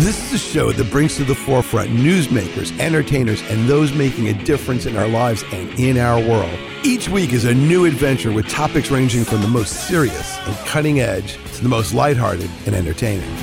[0.00, 4.34] This is a show that brings to the forefront newsmakers, entertainers, and those making a
[4.44, 6.52] difference in our lives and in our world.
[6.84, 11.00] Each week is a new adventure with topics ranging from the most serious and cutting
[11.00, 13.34] edge to the most lighthearted and entertaining.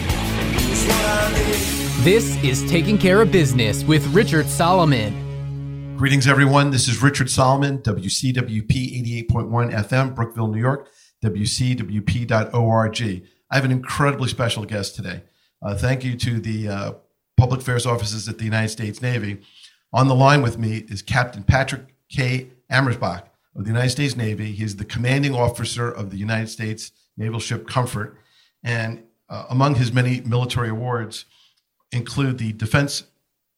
[2.03, 5.95] This is Taking Care of Business with Richard Solomon.
[5.97, 6.69] Greetings, everyone.
[6.69, 10.87] This is Richard Solomon, WCWP 88.1 FM, Brookville, New York,
[11.23, 13.01] WCWP.org.
[13.49, 15.23] I have an incredibly special guest today.
[15.63, 16.93] Uh, thank you to the uh,
[17.37, 19.41] public affairs offices at the United States Navy.
[19.93, 22.49] On the line with me is Captain Patrick K.
[22.69, 23.23] Amersbach
[23.55, 24.51] of the United States Navy.
[24.51, 28.17] He is the commanding officer of the United States naval ship Comfort.
[28.63, 31.25] And uh, among his many military awards
[31.93, 33.03] include the Defense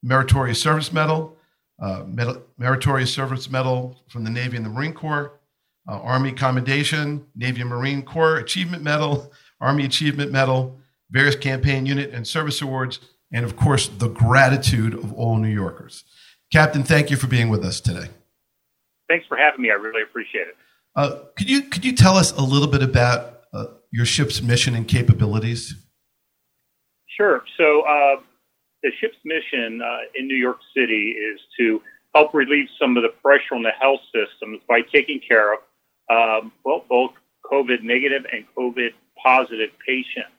[0.03, 1.35] Meritorious Service Medal,
[1.81, 5.39] uh, Medal Meritorious Service Medal from the Navy and the Marine Corps,
[5.87, 10.77] uh, Army Commendation, Navy and Marine Corps Achievement Medal, Army Achievement Medal,
[11.09, 12.99] various campaign unit and service awards,
[13.31, 16.03] and of course, the gratitude of all New Yorkers.
[16.51, 18.09] Captain, thank you for being with us today.
[19.07, 19.71] Thanks for having me.
[19.71, 20.55] I really appreciate it.
[20.95, 24.75] Uh, could you could you tell us a little bit about uh, your ship's mission
[24.75, 25.75] and capabilities?
[27.17, 27.43] Sure.
[27.57, 28.21] So uh,
[28.83, 31.81] the ship's mission uh, in New York City is to
[32.13, 35.59] help relieve some of the pressure on the health systems by taking care of
[36.09, 37.11] um, well both
[37.51, 40.34] COVID negative and COVID positive patients.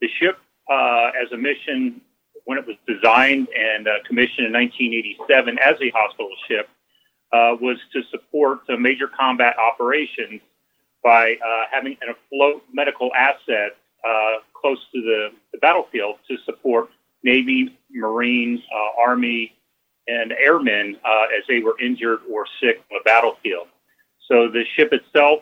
[0.00, 0.38] The ship,
[0.70, 2.00] uh, as a mission,
[2.44, 6.68] when it was designed and uh, commissioned in 1987 as a hospital ship,
[7.32, 10.40] uh, was to support major combat operations
[11.02, 16.88] by uh, having an afloat medical asset uh, close to the, the, battlefield to support
[17.22, 19.52] Navy, Marines, uh, Army,
[20.08, 23.68] and airmen as they were injured or sick on the battlefield.
[24.28, 25.40] So the ship itself,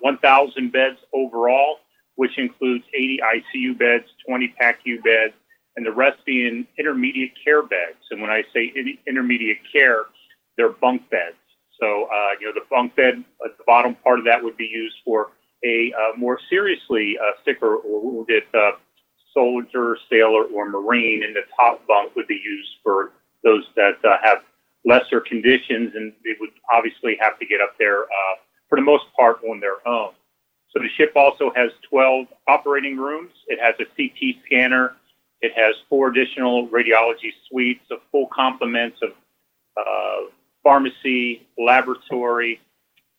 [0.00, 1.76] 1,000 beds overall,
[2.22, 5.34] which includes 80 ICU beds, 20 PACU beds,
[5.74, 7.98] and the rest being intermediate care beds.
[8.12, 8.72] And when I say
[9.08, 10.04] intermediate care,
[10.56, 11.34] they're bunk beds.
[11.80, 14.70] So, uh, you know, the bunk bed at the bottom part of that would be
[14.72, 15.32] used for
[15.64, 18.70] a uh, more seriously uh, sick or wounded uh,
[19.34, 23.10] soldier, sailor, or marine, and the top bunk would be used for
[23.42, 24.44] those that uh, have
[24.84, 28.34] lesser conditions, and they would obviously have to get up there uh,
[28.68, 30.12] for the most part on their own.
[30.72, 33.30] So the ship also has 12 operating rooms.
[33.46, 34.96] It has a CT scanner.
[35.40, 39.10] It has four additional radiology suites, a full complement of
[39.76, 40.30] uh,
[40.62, 42.60] pharmacy, laboratory,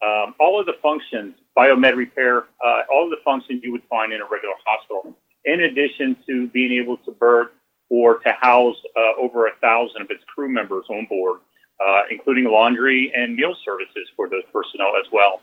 [0.04, 4.12] um, all of the functions, biomed repair, uh, all of the functions you would find
[4.14, 5.16] in a regular hospital.
[5.46, 7.52] In addition to being able to berth
[7.90, 11.40] or to house uh, over a thousand of its crew members on board,
[11.86, 15.42] uh, including laundry and meal services for those personnel as well.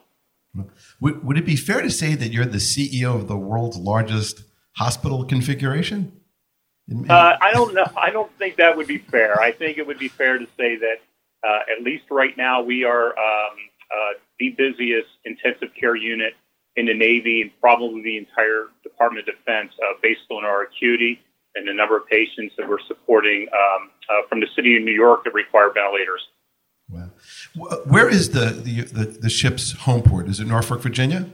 [1.00, 4.42] Would, would it be fair to say that you're the CEO of the world's largest
[4.72, 6.12] hospital configuration?
[7.08, 7.86] Uh, I don't know.
[7.96, 9.40] I don't think that would be fair.
[9.40, 10.96] I think it would be fair to say that
[11.46, 13.56] uh, at least right now we are um,
[13.90, 16.34] uh, the busiest intensive care unit
[16.76, 21.20] in the Navy and probably the entire Department of Defense uh, based on our acuity
[21.54, 24.92] and the number of patients that we're supporting um, uh, from the city of New
[24.92, 26.22] York that require ventilators.
[26.92, 27.10] Wow.
[27.84, 30.28] Where is the, the, the, the, ship's home port?
[30.28, 31.26] Is it Norfolk, Virginia?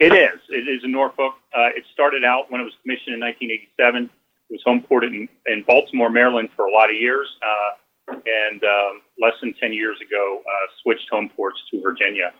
[0.00, 0.40] It is.
[0.48, 1.34] It is in Norfolk.
[1.56, 4.04] Uh, it started out when it was commissioned in 1987.
[4.04, 4.10] It
[4.50, 7.28] was home ported in, in Baltimore, Maryland for a lot of years.
[7.42, 12.32] Uh, and um, less than 10 years ago, uh, switched home ports to Virginia.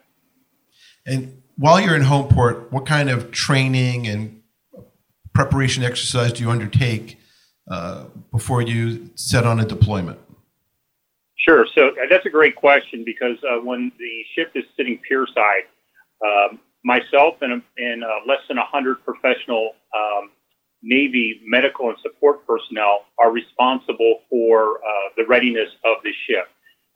[1.07, 4.43] And while you're in home port, what kind of training and
[5.35, 7.19] preparation exercise do you undertake
[7.71, 10.19] uh, before you set on a deployment?
[11.49, 11.67] Sure.
[11.75, 15.65] So uh, that's a great question because uh, when the ship is sitting pier side,
[16.23, 20.31] um, myself and, and uh, less than 100 professional um,
[20.83, 26.49] Navy medical and support personnel are responsible for uh, the readiness of the ship.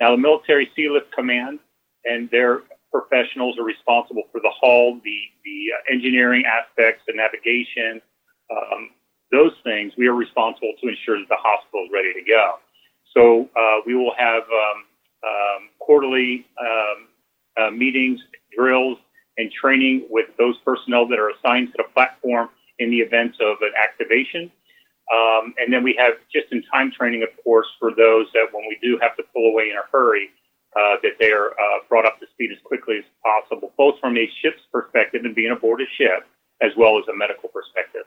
[0.03, 1.59] Now, the Military Sealift Command
[2.05, 2.61] and their
[2.93, 8.03] professionals are responsible for the hull, the, the uh, engineering aspects, the navigation,
[8.51, 8.91] um,
[9.33, 9.95] those things.
[9.97, 12.62] We are responsible to ensure that the hospital is ready to go.
[13.15, 14.85] So uh, we will have um,
[15.25, 17.09] um, quarterly um,
[17.61, 18.21] uh, meetings,
[18.57, 18.99] drills,
[19.39, 22.49] and training with those personnel that are assigned to the platform
[22.79, 24.51] in the event of an activation.
[25.13, 28.99] Um, and then we have just-in-time training, of course, for those that when we do
[29.03, 30.31] have to pull away in a hurry,
[30.75, 34.17] uh, that they are uh, brought up to speed as quickly as possible, both from
[34.17, 36.27] a ship's perspective and being aboard a ship,
[36.63, 38.03] as well as a medical perspective.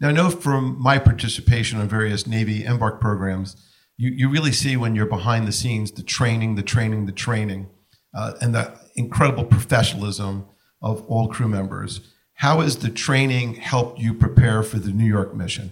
[0.00, 3.71] Now, I know from my participation on various Navy embark programs
[4.02, 7.68] you, you really see when you're behind the scenes the training, the training, the training,
[8.16, 10.44] uh, and the incredible professionalism
[10.82, 12.00] of all crew members.
[12.34, 15.70] How has the training helped you prepare for the New York mission?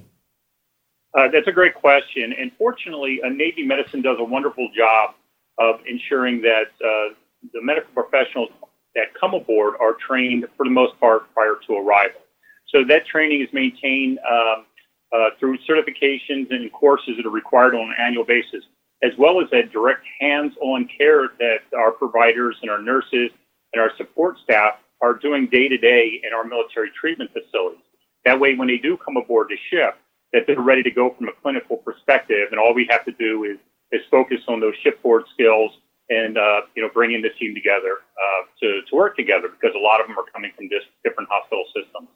[1.13, 2.33] Uh, that's a great question.
[2.39, 5.17] And fortunately, uh, Navy medicine does a wonderful job
[5.59, 7.15] of ensuring that uh,
[7.53, 8.51] the medical professionals
[8.95, 12.21] that come aboard are trained for the most part prior to arrival.
[12.69, 14.67] So that training is maintained um,
[15.13, 18.65] uh, through certifications and courses that are required on an annual basis,
[19.03, 23.31] as well as that direct hands-on care that our providers and our nurses
[23.73, 27.83] and our support staff are doing day to day in our military treatment facilities.
[28.25, 29.97] That way, when they do come aboard the ship,
[30.33, 33.45] that they're ready to go from a clinical perspective, and all we have to do
[33.45, 33.59] is
[33.93, 35.73] is focus on those shipboard skills
[36.11, 39.83] and uh, you know bringing the team together uh, to to work together because a
[39.83, 42.09] lot of them are coming from different hospital systems.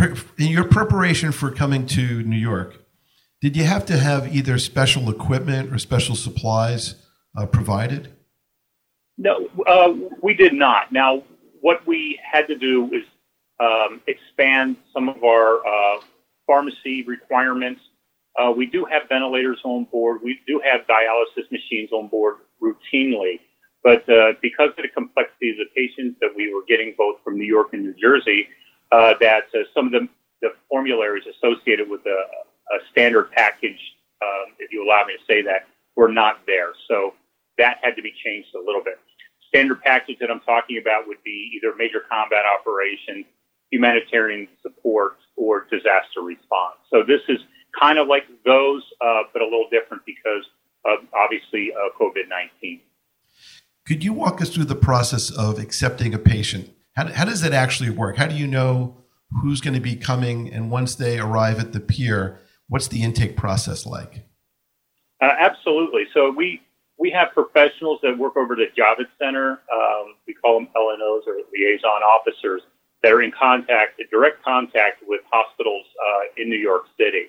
[0.00, 2.78] In your preparation for coming to New York,
[3.42, 6.94] did you have to have either special equipment or special supplies
[7.36, 8.08] uh, provided?
[9.18, 9.92] No, uh,
[10.22, 10.90] we did not.
[10.90, 11.22] Now,
[11.60, 13.04] what we had to do is
[13.60, 16.00] um, expand some of our uh,
[16.46, 17.82] pharmacy requirements.
[18.38, 20.20] Uh, we do have ventilators on board.
[20.24, 23.40] We do have dialysis machines on board routinely.
[23.84, 27.38] But uh, because of the complexity of the patients that we were getting both from
[27.38, 28.46] New York and New Jersey,
[28.92, 30.08] uh, that uh, some of the,
[30.42, 33.78] the, formularies associated with a, a standard package,
[34.22, 35.66] um, if you allow me to say that,
[35.96, 36.72] were not there.
[36.88, 37.14] So
[37.58, 38.98] that had to be changed a little bit.
[39.48, 43.24] Standard package that I'm talking about would be either major combat operation,
[43.70, 46.76] humanitarian support, or disaster response.
[46.90, 47.38] So this is
[47.78, 50.44] kind of like those, uh, but a little different because
[50.84, 52.80] of obviously uh, COVID 19.
[53.86, 56.70] Could you walk us through the process of accepting a patient?
[56.96, 58.16] How, how does that actually work?
[58.16, 58.96] How do you know
[59.42, 60.52] who's going to be coming?
[60.52, 64.24] And once they arrive at the pier, what's the intake process like?
[65.20, 66.04] Uh, absolutely.
[66.14, 66.62] So we
[66.98, 69.52] we have professionals that work over at the Javits Center.
[69.72, 72.60] Um, we call them LNOs or liaison officers
[73.02, 77.28] that are in contact, direct contact with hospitals uh, in New York City.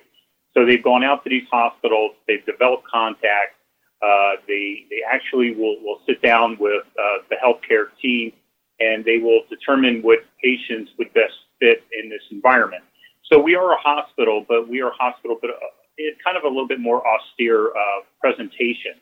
[0.52, 3.56] So they've gone out to these hospitals, they've developed contact.
[4.02, 8.32] Uh, they they actually will, will sit down with uh, the healthcare team
[8.82, 12.82] and they will determine what patients would best fit in this environment.
[13.30, 16.44] So we are a hospital, but we are a hospital, but uh, it's kind of
[16.44, 18.98] a little bit more austere uh, presentation.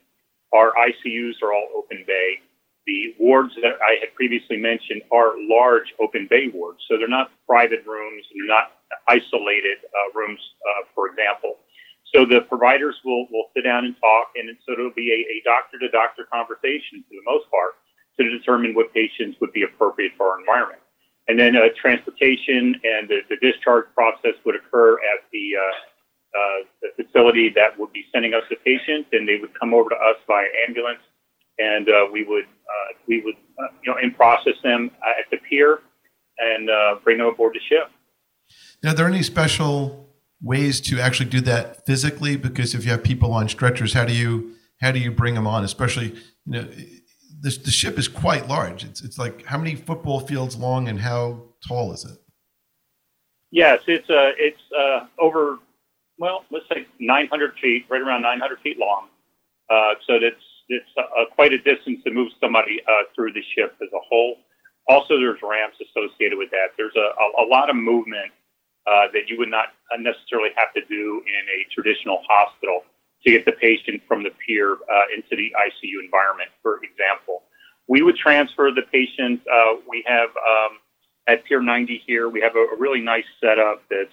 [0.52, 2.40] Our ICUs are all open bay.
[2.86, 7.30] The wards that I had previously mentioned are large open bay wards, so they're not
[7.46, 8.72] private rooms, they're not
[9.08, 11.56] isolated uh, rooms, uh, for example.
[12.12, 15.36] So the providers will, will sit down and talk, and so it'll be a, a
[15.46, 17.78] doctor-to-doctor conversation for the most part
[18.24, 20.80] to determine what patients would be appropriate for our environment.
[21.28, 26.88] And then uh, transportation and the, the, discharge process would occur at the, uh, uh,
[26.96, 29.94] the facility that would be sending us the patient, and they would come over to
[29.94, 31.00] us by ambulance,
[31.58, 33.34] and uh, we would uh, we would
[33.82, 35.80] you know in process them at the pier
[36.38, 36.68] and
[37.04, 37.90] bring them aboard the ship.
[38.82, 40.08] Now, are there any special
[40.42, 42.36] ways to actually do that physically?
[42.36, 45.46] Because if you have people on stretchers, how do you how do you bring them
[45.46, 45.64] on?
[45.64, 46.14] Especially,
[46.46, 46.68] you know,
[47.40, 48.84] the, the ship is quite large.
[48.84, 52.18] It's it's like how many football fields long and how tall is it?
[53.50, 55.58] Yes, it's uh, it's uh, over
[56.18, 59.08] well, let's say 900 feet, right around 900 feet long.
[59.70, 63.74] Uh, so that's it's uh, quite a distance to move somebody uh, through the ship
[63.82, 64.36] as a whole.
[64.88, 66.76] Also, there's ramps associated with that.
[66.76, 68.30] There's a, a, a lot of movement
[68.86, 72.82] uh, that you would not necessarily have to do in a traditional hospital
[73.24, 77.42] to get the patient from the pier uh, into the ICU environment, for example.
[77.86, 79.42] We would transfer the patient.
[79.46, 80.78] Uh, we have um,
[81.26, 84.12] at Pier 90 here, we have a, a really nice setup that's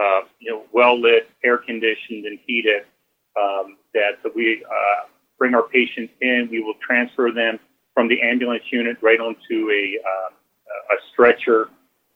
[0.00, 2.82] uh, you know well lit, air conditioned, and heated.
[3.40, 5.06] Um, that we uh,
[5.38, 6.48] bring our patients in.
[6.50, 7.58] We will transfer them
[7.94, 11.68] from the ambulance unit right onto a, uh, a stretcher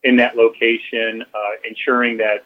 [0.03, 2.45] in that location, uh, ensuring that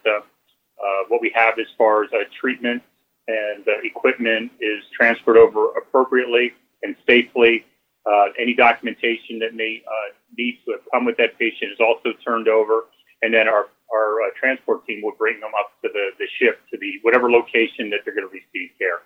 [1.08, 2.84] what we have as far as treatment
[3.30, 7.66] and the equipment is transferred over appropriately and safely.
[8.40, 9.82] any documentation that may
[10.38, 12.86] need to have come with that patient is also turned over,
[13.22, 16.62] and then our our uh, transport team will bring them up to the, the ship
[16.72, 19.02] to the whatever location that they're going to receive care.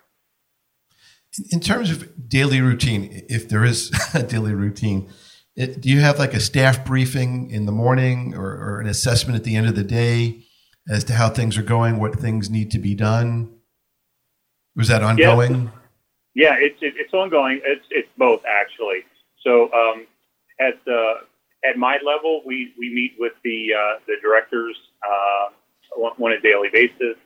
[1.50, 5.10] In terms of daily routine, if there is a daily routine,
[5.56, 9.36] it, do you have like a staff briefing in the morning or, or, an assessment
[9.36, 10.42] at the end of the day
[10.88, 13.54] as to how things are going, what things need to be done?
[14.76, 15.70] Was that ongoing?
[16.34, 17.60] Yeah, it's it, it's ongoing.
[17.64, 19.04] It's it's both actually.
[19.42, 20.06] So um,
[20.60, 21.24] at uh,
[21.68, 26.68] at my level, we, we meet with the uh, the directors uh, on, a daily
[26.72, 27.16] basis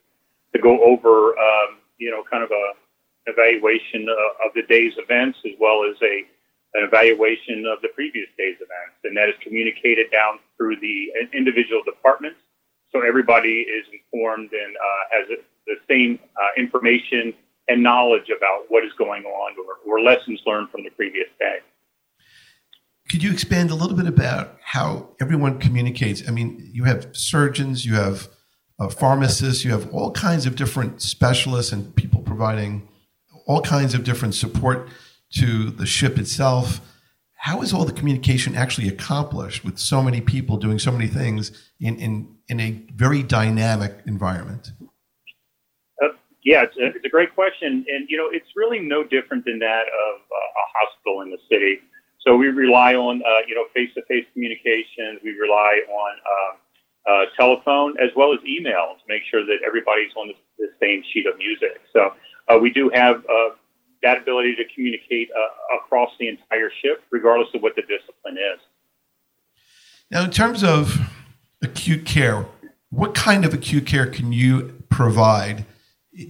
[0.52, 2.72] to go over um, you know kind of a
[3.26, 4.08] evaluation
[4.44, 6.24] of the day's events as well as a
[6.74, 11.82] an evaluation of the previous day's events, and that is communicated down through the individual
[11.82, 12.38] departments
[12.92, 15.26] so everybody is informed and uh, has
[15.68, 17.32] the same uh, information
[17.68, 19.54] and knowledge about what is going on
[19.86, 21.58] or, or lessons learned from the previous day.
[23.08, 26.26] Could you expand a little bit about how everyone communicates?
[26.28, 28.28] I mean, you have surgeons, you have
[28.78, 32.88] uh, pharmacists, you have all kinds of different specialists and people providing
[33.46, 34.88] all kinds of different support
[35.34, 36.80] to the ship itself.
[37.34, 41.50] How is all the communication actually accomplished with so many people doing so many things
[41.80, 44.72] in, in, in a very dynamic environment?
[46.48, 47.84] Yeah, it's a, it's a, great question.
[47.86, 51.36] And, you know, it's really no different than that of uh, a hospital in the
[51.44, 51.76] city.
[52.24, 55.20] So we rely on, uh, you know, face-to-face communications.
[55.22, 60.10] We rely on uh, uh, telephone as well as email to make sure that everybody's
[60.16, 61.82] on the, the same sheet of music.
[61.92, 62.14] So
[62.48, 63.50] uh, we do have uh,
[64.02, 68.58] that ability to communicate uh, across the entire ship, regardless of what the discipline is.
[70.10, 70.96] Now, in terms of
[71.60, 72.46] acute care,
[72.88, 75.66] what kind of acute care can you provide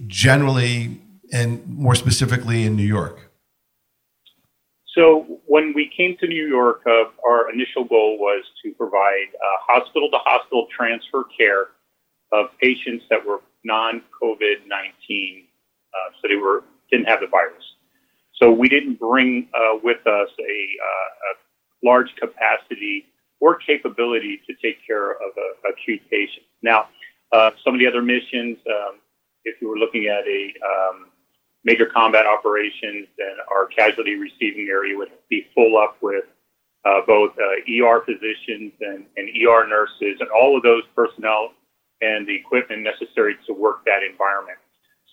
[0.07, 3.31] generally and more specifically in New York?
[4.95, 9.27] So when we came to New York, uh, our initial goal was to provide
[9.69, 11.67] hospital to hospital transfer care
[12.31, 15.45] of patients that were non COVID 19.
[15.93, 17.63] Uh, so they were didn't have the virus.
[18.35, 21.31] So we didn't bring uh, with us a, uh, a,
[21.81, 23.05] large capacity
[23.39, 25.31] or capability to take care of
[25.69, 26.45] acute patient.
[26.61, 26.89] Now,
[27.31, 28.99] uh, some of the other missions, um,
[29.49, 31.07] if you were looking at a um,
[31.63, 36.25] major combat operations, then our casualty receiving area would be full up with
[36.85, 41.51] uh, both uh, ER physicians and, and, ER nurses and all of those personnel
[42.01, 44.57] and the equipment necessary to work that environment.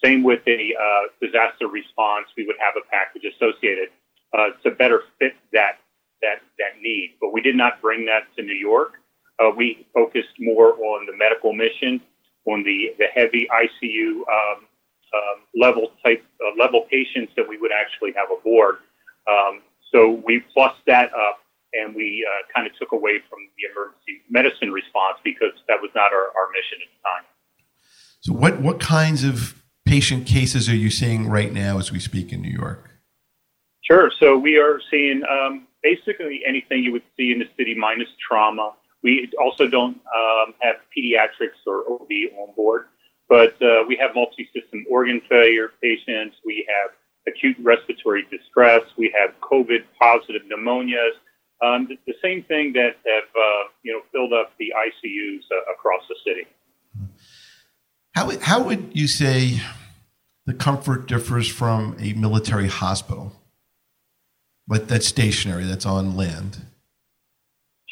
[0.05, 3.88] Same with a uh, disaster response, we would have a package associated
[4.37, 5.78] uh, to better fit that
[6.23, 7.16] that that need.
[7.21, 8.95] But we did not bring that to New York.
[9.38, 12.00] Uh, we focused more on the medical mission,
[12.47, 14.67] on the the heavy ICU um,
[15.15, 18.76] um, level type uh, level patients that we would actually have aboard.
[19.29, 19.62] Um,
[19.93, 21.41] so we plussed that up
[21.73, 25.91] and we uh, kind of took away from the emergency medicine response because that was
[25.95, 27.25] not our, our mission at the time.
[28.21, 32.33] So what what kinds of patient cases are you seeing right now as we speak
[32.33, 32.91] in New York?
[33.83, 34.11] Sure.
[34.19, 38.73] So we are seeing um, basically anything you would see in the city minus trauma.
[39.03, 42.87] We also don't um, have pediatrics or OB on board,
[43.29, 46.37] but uh, we have multi-system organ failure patients.
[46.45, 46.93] We have
[47.29, 48.83] acute respiratory distress.
[48.97, 51.12] We have COVID positive pneumonias.
[51.62, 55.73] Um, the, the, same thing that have uh, you know filled up the ICUs uh,
[55.73, 56.47] across the city.
[58.15, 59.61] How, how would you say
[60.47, 63.33] the comfort differs from a military hospital,
[64.67, 66.67] but that's stationary, that's on land?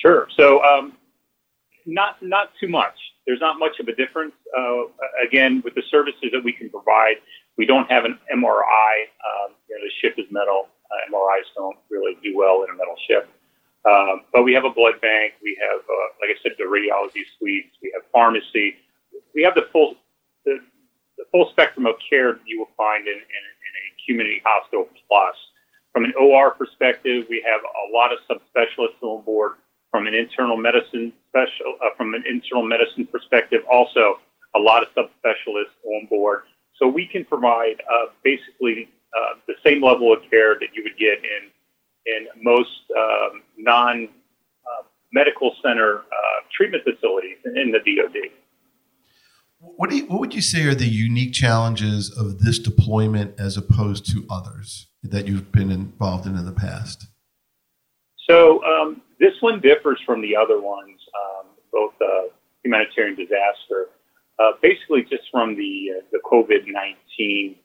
[0.05, 0.29] Sure.
[0.37, 0.93] So, um,
[1.87, 2.95] not not too much.
[3.27, 4.35] There's not much of a difference.
[4.57, 4.85] Uh,
[5.27, 7.17] again, with the services that we can provide,
[7.57, 8.93] we don't have an MRI.
[9.25, 10.69] Um, you know, the ship is metal.
[10.91, 13.29] Uh, MRIs don't really do well in a metal ship.
[13.89, 15.35] Um, but we have a blood bank.
[15.43, 17.77] We have, uh, like I said, the radiology suites.
[17.83, 18.77] We have pharmacy.
[19.35, 19.97] We have the full
[20.45, 20.61] the,
[21.17, 25.35] the full spectrum of care you will find in, in, in a community hospital plus.
[25.93, 29.53] From an OR perspective, we have a lot of subspecialists on board.
[29.95, 34.19] From an internal medicine special, uh, from an internal medicine perspective, also
[34.57, 36.41] a lot of subspecialists on board.
[36.75, 40.99] So we can provide uh, basically uh, the same level of care that you would
[40.99, 41.49] get in
[42.07, 44.09] in most um, non
[44.67, 44.83] uh,
[45.13, 46.03] medical center uh,
[46.53, 48.33] treatment facilities in the DoD.
[49.61, 54.11] What, you, what would you say are the unique challenges of this deployment as opposed
[54.11, 57.07] to others that you've been involved in in the past?
[58.29, 62.29] So um, this one differs from the other ones, um, both uh,
[62.63, 63.89] humanitarian disaster,
[64.39, 67.57] uh, basically just from the uh, the COVID nineteen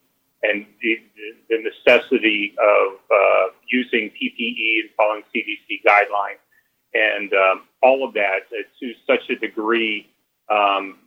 [0.42, 0.96] and the,
[1.50, 6.40] the, necessity of uh, using PPE and following CDC guidelines,
[6.94, 8.48] and um, all of that
[8.80, 10.08] to such a degree
[10.50, 10.98] um,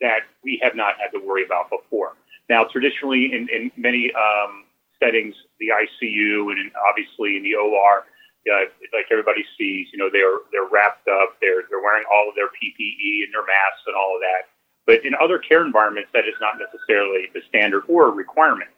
[0.00, 2.14] that we have not had to worry about before.
[2.48, 4.64] Now, traditionally, in, in many um,
[5.02, 8.04] settings, the ICU and obviously in the OR,
[8.48, 12.34] uh, like everybody sees, you know, they're they're wrapped up, they're they're wearing all of
[12.34, 14.52] their PPE and their masks and all of that.
[14.86, 18.68] But in other care environments, that is not necessarily the standard or a requirement.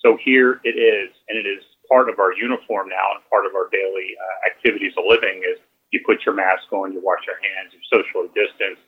[0.00, 1.60] So here it is, and it is
[1.90, 5.60] part of our uniform now and part of our daily uh, activities of living is
[5.92, 8.80] you put your mask on, you wash your hands, you socially distance,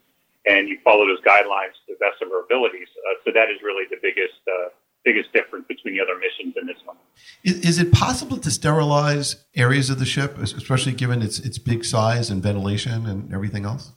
[0.46, 2.88] and you follow those guidelines to the best of our abilities.
[2.94, 4.70] Uh, so that is really the biggest uh,
[5.04, 6.96] biggest difference between the other missions and this one.
[7.44, 11.84] Is, is, it possible to sterilize areas of the ship, especially given its its big
[11.84, 13.92] size and ventilation and everything else?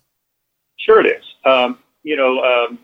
[0.78, 1.24] Sure, it is.
[1.46, 2.80] Um, you know, um,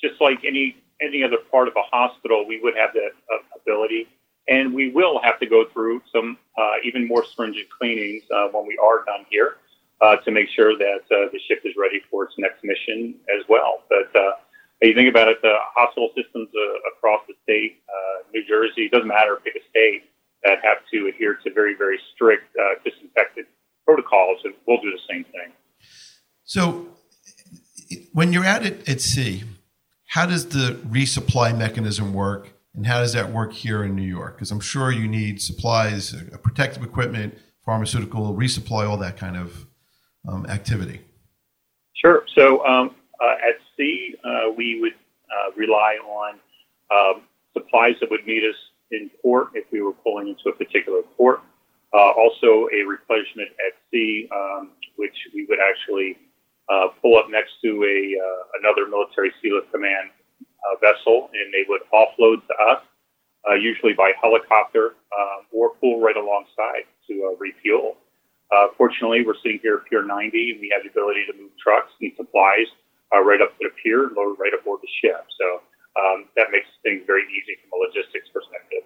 [0.00, 4.08] just like any any other part of a hospital, we would have that uh, ability,
[4.48, 8.66] and we will have to go through some uh, even more stringent cleanings uh, when
[8.66, 9.56] we are done here
[10.00, 13.44] uh, to make sure that uh, the ship is ready for its next mission as
[13.48, 13.82] well.
[13.88, 14.43] But
[14.84, 16.48] uh, you think about it, the hospital systems
[16.96, 17.80] across the state,
[18.32, 20.04] New Jersey, doesn't matter, pick a state
[20.42, 22.44] that have to adhere to very very strict
[22.84, 23.46] disinfected
[23.86, 25.52] protocols, and we'll do the same thing.
[26.44, 26.88] So,
[28.12, 29.44] when you're at it at sea,
[30.08, 34.36] how does the resupply mechanism work, and how does that work here in New York?
[34.36, 39.66] Because I'm sure you need supplies, uh, protective equipment, pharmaceutical resupply, all that kind of
[40.28, 41.00] um, activity.
[41.94, 42.24] Sure.
[42.34, 44.94] So um, uh, at sea, uh, we would
[45.30, 46.38] uh, rely on
[46.90, 48.56] um, supplies that would meet us
[48.90, 51.40] in port if we were pulling into a particular port.
[51.92, 56.18] Uh, also, a replenishment at sea, um, which we would actually
[56.68, 60.10] uh, pull up next to a uh, another military Sealift Command
[60.42, 62.82] uh, vessel, and they would offload to us,
[63.60, 64.94] usually by helicopter,
[65.52, 67.96] or pull right alongside to refuel.
[68.76, 71.92] Fortunately, we're sitting here at Pier 90, and we have the ability to move trucks
[72.00, 72.66] and supplies
[73.14, 75.24] uh, right up to the pier, load right aboard the ship.
[75.38, 75.62] So
[76.00, 78.82] um, that makes things very easy from a logistics perspective.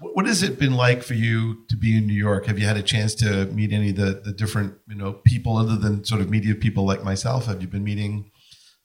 [0.00, 2.46] What has it been like for you to be in New York?
[2.46, 5.58] Have you had a chance to meet any of the, the different you know people
[5.58, 7.46] other than sort of media people like myself?
[7.46, 8.30] Have you been meeting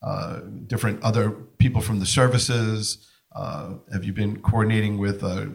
[0.04, 3.10] uh, different other people from the services?
[3.34, 5.46] Uh, have you been coordinating with uh,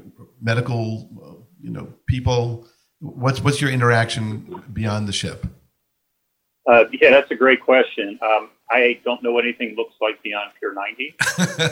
[0.40, 2.66] medical uh, you know people?
[3.00, 5.46] What's what's your interaction beyond the ship?
[6.66, 8.18] Uh, yeah, that's a great question.
[8.22, 11.16] Um, I don't know what anything looks like beyond Pier 90.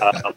[0.24, 0.34] um,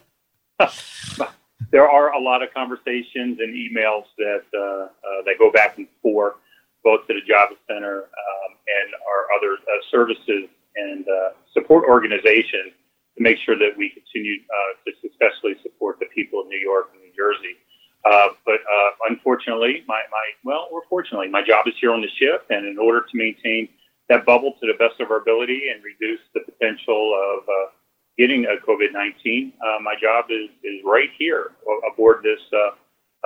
[1.72, 4.88] there are a lot of conversations and emails that uh, uh,
[5.25, 6.36] that go back and forth,
[6.84, 12.74] both to the Javits Center um, and our other uh, services and uh, support organizations
[13.17, 16.89] to make sure that we continue uh, to successfully support the people of New York
[16.93, 17.55] and New Jersey.
[18.03, 18.59] Uh, but
[19.09, 22.79] unfortunately, my, my well, or fortunately, my job is here on the ship, and in
[22.79, 23.70] order to maintain
[24.12, 27.72] that bubble to the best of our ability and reduce the potential of
[28.18, 31.52] getting a COVID 19, uh, my job is, is right here
[31.92, 32.76] aboard this uh,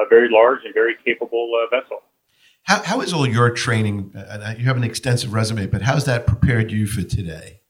[0.01, 2.01] a very large and very capable uh, vessel.
[2.63, 4.11] How, how is all your training?
[4.57, 7.61] you have an extensive resume, but how's that prepared you for today?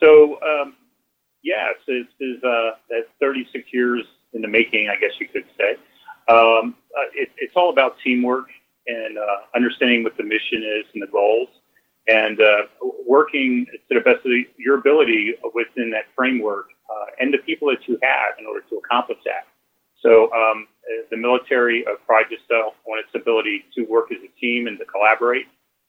[0.00, 0.76] So, um,
[1.42, 5.76] yes, it's, it's uh, that's 36 years in the making, I guess you could say.
[6.28, 8.48] Um, uh, it, it's all about teamwork
[8.86, 9.22] and uh,
[9.54, 11.48] understanding what the mission is and the goals
[12.08, 12.62] and uh,
[13.06, 17.86] working to the best of your ability within that framework uh, and the people that
[17.88, 19.46] you have in order to accomplish that.
[20.02, 20.68] So um,
[21.10, 24.84] the military uh, prides itself on its ability to work as a team and to
[24.84, 25.46] collaborate.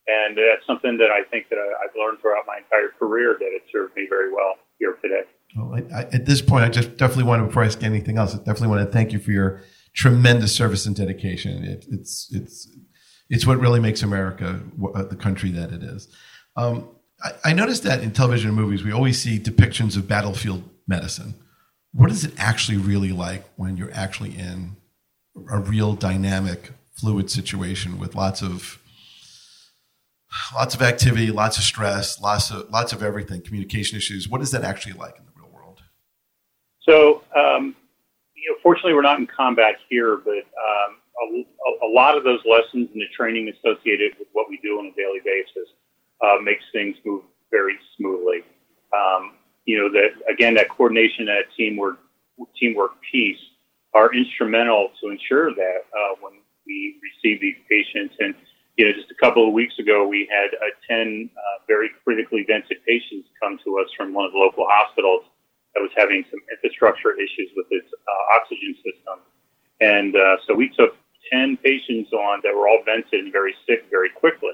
[0.08, 3.64] And that's something that I think that I've learned throughout my entire career that it
[3.72, 5.24] served me very well here today.
[5.56, 8.18] Well, I, I, at this point, I just definitely want to, before I ask anything
[8.18, 9.62] else, I definitely want to thank you for your
[9.94, 11.64] tremendous service and dedication.
[11.66, 12.70] It, it's, it's,
[13.30, 14.62] it's what really makes America
[14.96, 16.08] uh, the country that it is.
[16.56, 16.90] Um,
[17.24, 21.36] I, I noticed that in television and movies, we always see depictions of battlefield medicine.
[21.94, 24.78] What is it actually really like when you're actually in
[25.50, 28.80] a real dynamic, fluid situation with lots of
[30.54, 34.28] lots of activity, lots of stress, lots of lots of everything, communication issues.
[34.28, 35.82] What is that actually like in the real world?
[36.82, 37.76] So, um,
[38.36, 42.40] you know, fortunately, we're not in combat here, but um, a, a, lot of those
[42.46, 45.70] lessons and the training associated with what we do on a daily basis
[46.22, 48.44] uh, makes things move very smoothly.
[48.96, 49.34] Um,
[49.66, 52.00] you know that again, that coordination, and that teamwork,
[52.60, 53.40] teamwork piece
[53.94, 56.34] are instrumental to ensure that uh, when
[56.66, 58.16] we receive these patients.
[58.20, 58.36] And
[58.78, 62.46] you know, just a couple of weeks ago, we had uh, ten uh, very critically
[62.48, 65.24] vented patients come to us from one of the local hospitals
[65.74, 69.20] that was having some infrastructure issues with its uh, oxygen system.
[69.82, 70.96] And uh, so we took
[71.32, 74.52] 10 patients on that were all vented and very sick very quickly.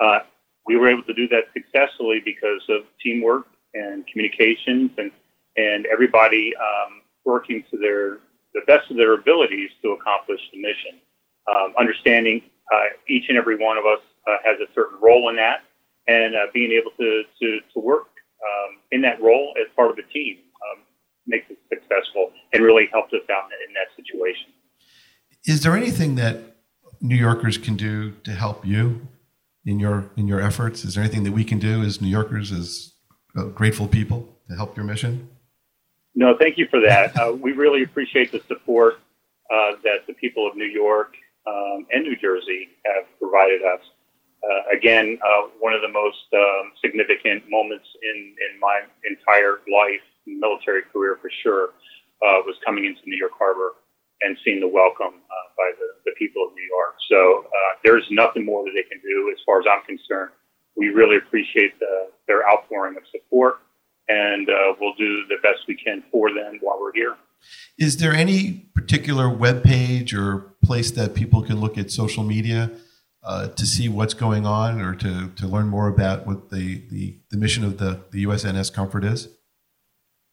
[0.00, 0.20] Uh,
[0.66, 5.10] we were able to do that successfully because of teamwork and communications and,
[5.56, 8.18] and everybody um, working to their
[8.54, 11.00] the best of their abilities to accomplish the mission.
[11.48, 15.36] Um, understanding uh, each and every one of us uh, has a certain role in
[15.36, 15.64] that,
[16.06, 18.08] and uh, being able to, to, to work
[18.44, 20.84] um, in that role as part of the team um,
[21.26, 24.52] makes it successful and really helped us out in, in that situation.
[25.44, 26.38] Is there anything that
[27.00, 29.08] New Yorkers can do to help you
[29.64, 30.84] in your in your efforts?
[30.84, 32.92] Is there anything that we can do as New Yorkers, as
[33.36, 35.28] uh, grateful people, to help your mission?
[36.14, 37.16] No, thank you for that.
[37.16, 39.00] Uh, we really appreciate the support
[39.52, 41.14] uh, that the people of New York
[41.46, 43.80] um, and New Jersey have provided us.
[44.42, 50.02] uh, again, uh, one of the most um, significant moments in, in my entire life,
[50.26, 51.70] military career for sure,
[52.22, 53.72] uh, was coming into New York Harbor
[54.20, 55.21] and seeing the welcome
[55.56, 56.94] by the, the people of New York.
[57.10, 60.30] So uh, there's nothing more that they can do as far as I'm concerned.
[60.76, 63.60] We really appreciate the, their outpouring of support,
[64.08, 67.16] and uh, we'll do the best we can for them while we're here.
[67.78, 72.70] Is there any particular web page or place that people can look at social media
[73.24, 77.18] uh, to see what's going on or to, to learn more about what the, the,
[77.30, 79.28] the mission of the, the USNS Comfort is?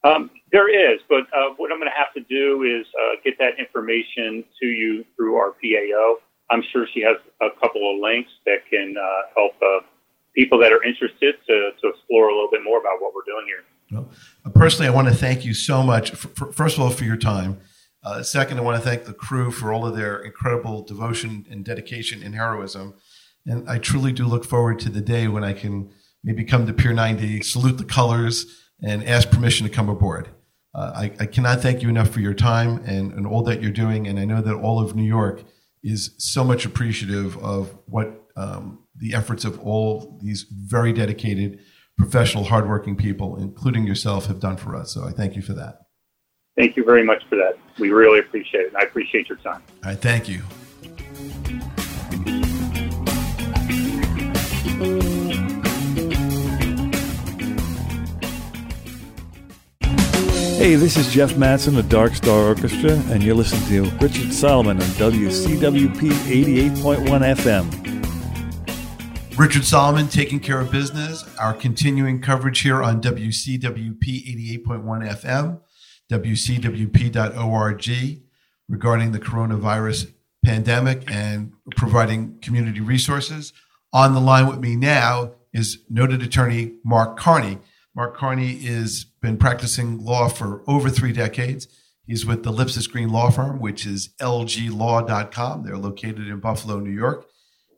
[0.03, 3.37] Um, there is, but uh, what I'm going to have to do is uh, get
[3.39, 6.17] that information to you through our PAO.
[6.49, 9.85] I'm sure she has a couple of links that can uh, help uh,
[10.35, 13.45] people that are interested to, to explore a little bit more about what we're doing
[13.45, 13.63] here.
[13.91, 17.03] Well, personally, I want to thank you so much, for, for, first of all, for
[17.03, 17.59] your time.
[18.03, 21.65] Uh, second, I want to thank the crew for all of their incredible devotion and
[21.65, 22.93] dedication and heroism.
[23.45, 25.91] And I truly do look forward to the day when I can
[26.23, 28.45] maybe come to Pier 90, salute the colors,
[28.81, 30.29] and ask permission to come aboard.
[30.73, 33.71] Uh, I, I, cannot thank you enough for your time and, and all that you're
[33.71, 34.07] doing.
[34.07, 35.43] And I know that all of New York
[35.83, 41.59] is so much appreciative of what um, the efforts of all these very dedicated,
[41.97, 44.93] professional, hardworking people, including yourself, have done for us.
[44.93, 45.79] So I thank you for that.
[46.55, 47.57] Thank you very much for that.
[47.79, 48.67] We really appreciate it.
[48.67, 49.63] And I appreciate your time.
[49.83, 49.99] All right.
[49.99, 50.41] Thank you.
[60.59, 64.75] Hey, this is Jeff Mattson of Dark Star Orchestra, and you're listening to Richard Solomon
[64.75, 66.09] on WCWP
[66.75, 69.39] 88.1 FM.
[69.39, 71.23] Richard Solomon taking care of business.
[71.37, 75.61] Our continuing coverage here on WCWP 88.1 FM,
[76.11, 78.19] WCWP.org,
[78.67, 80.11] regarding the coronavirus
[80.43, 83.53] pandemic and providing community resources.
[83.93, 87.59] On the line with me now is noted attorney Mark Carney.
[87.95, 91.67] Mark Carney has been practicing law for over three decades.
[92.05, 95.63] He's with the Lipsitz Green Law Firm, which is lglaw.com.
[95.63, 97.27] They're located in Buffalo, New York.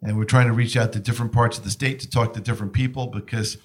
[0.02, 2.42] And we're trying to reach out to different parts of the state to talk to
[2.42, 3.58] different people because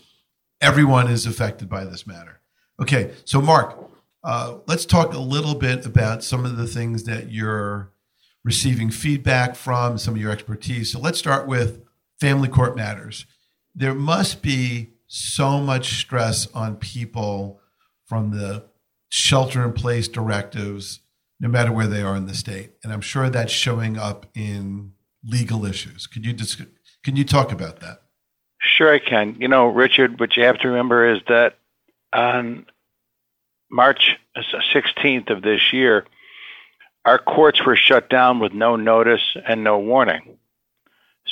[0.60, 2.40] everyone is affected by this matter.
[2.80, 3.78] Okay, so Mark,
[4.22, 7.92] uh, let's talk a little bit about some of the things that you're
[8.44, 10.92] receiving feedback from, some of your expertise.
[10.92, 11.82] So let's start with
[12.20, 13.24] family court matters.
[13.74, 17.60] There must be so much stress on people
[18.06, 18.64] from the
[19.08, 21.00] shelter in place directives,
[21.40, 22.72] no matter where they are in the state.
[22.82, 24.92] And I'm sure that's showing up in
[25.24, 26.06] legal issues.
[26.06, 26.60] Could you just,
[27.04, 28.02] can you talk about that?
[28.60, 29.36] Sure, I can.
[29.38, 31.58] You know, Richard, what you have to remember is that
[32.12, 32.66] on
[33.70, 36.06] March 16th of this year,
[37.04, 40.38] our courts were shut down with no notice and no warning.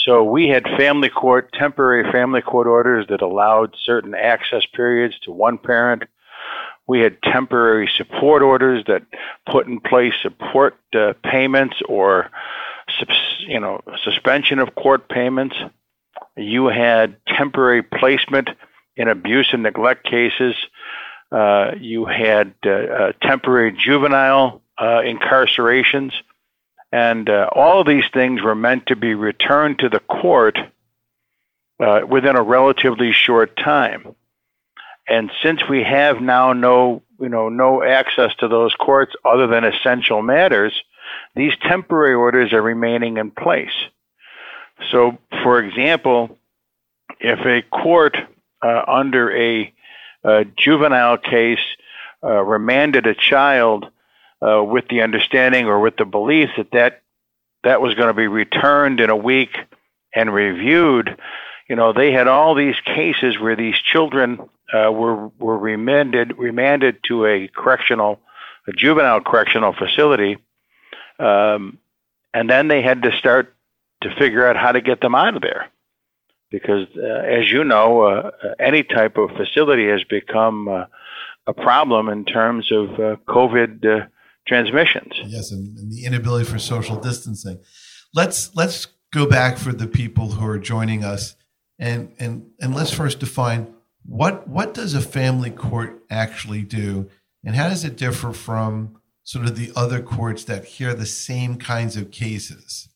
[0.05, 5.33] So we had family court, temporary family court orders that allowed certain access periods to
[5.33, 6.03] one parent.
[6.87, 9.03] We had temporary support orders that
[9.51, 12.31] put in place support uh, payments or,
[13.49, 15.57] you know, suspension of court payments.
[16.37, 18.51] You had temporary placement
[18.97, 20.55] in abuse and neglect cases.
[21.33, 26.13] Uh, you had uh, uh temporary juvenile uh, incarcerations.
[26.95, 30.57] And uh, all of these things were meant to be returned to the court
[31.81, 34.15] uh, within a relatively short time.
[35.09, 39.65] And since we have now no, you know, no access to those courts other than
[39.65, 40.73] essential matters,
[41.35, 43.75] these temporary orders are remaining in place.
[44.93, 46.39] So, for example,
[47.19, 48.17] if a court
[48.63, 49.75] uh, under a,
[50.23, 51.59] a, juvenile case
[52.23, 53.87] uh, remanded a child
[54.45, 57.03] uh, with the understanding or with the belief that that,
[57.63, 59.57] that was going to be returned in a week
[60.15, 61.17] and reviewed.
[61.69, 64.39] You know, they had all these cases where these children
[64.73, 68.21] uh, were were remanded remanded to a correctional,
[68.67, 70.37] a juvenile correctional facility,
[71.19, 71.79] um,
[72.33, 73.55] and then they had to start
[74.03, 75.71] to figure out how to get them out of there,
[76.51, 80.85] because uh, as you know, uh, any type of facility has become uh,
[81.47, 84.07] a problem in terms of uh, COVID uh,
[84.47, 85.13] transmissions.
[85.25, 87.61] Yes, and, and the inability for social distancing.
[88.15, 91.37] Let's let's go back for the people who are joining us,
[91.79, 97.09] and and and let's first define what what does a family court actually do,
[97.45, 101.57] and how does it differ from sort of the other courts that hear the same
[101.57, 102.89] kinds of cases?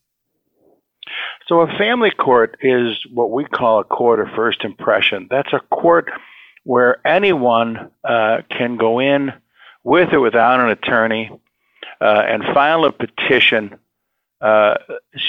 [1.48, 5.28] So, a family court is what we call a court of first impression.
[5.30, 6.10] That's a court
[6.64, 9.32] where anyone uh, can go in
[9.88, 11.30] with or without an attorney
[12.00, 13.78] uh, and file a petition
[14.42, 14.74] uh,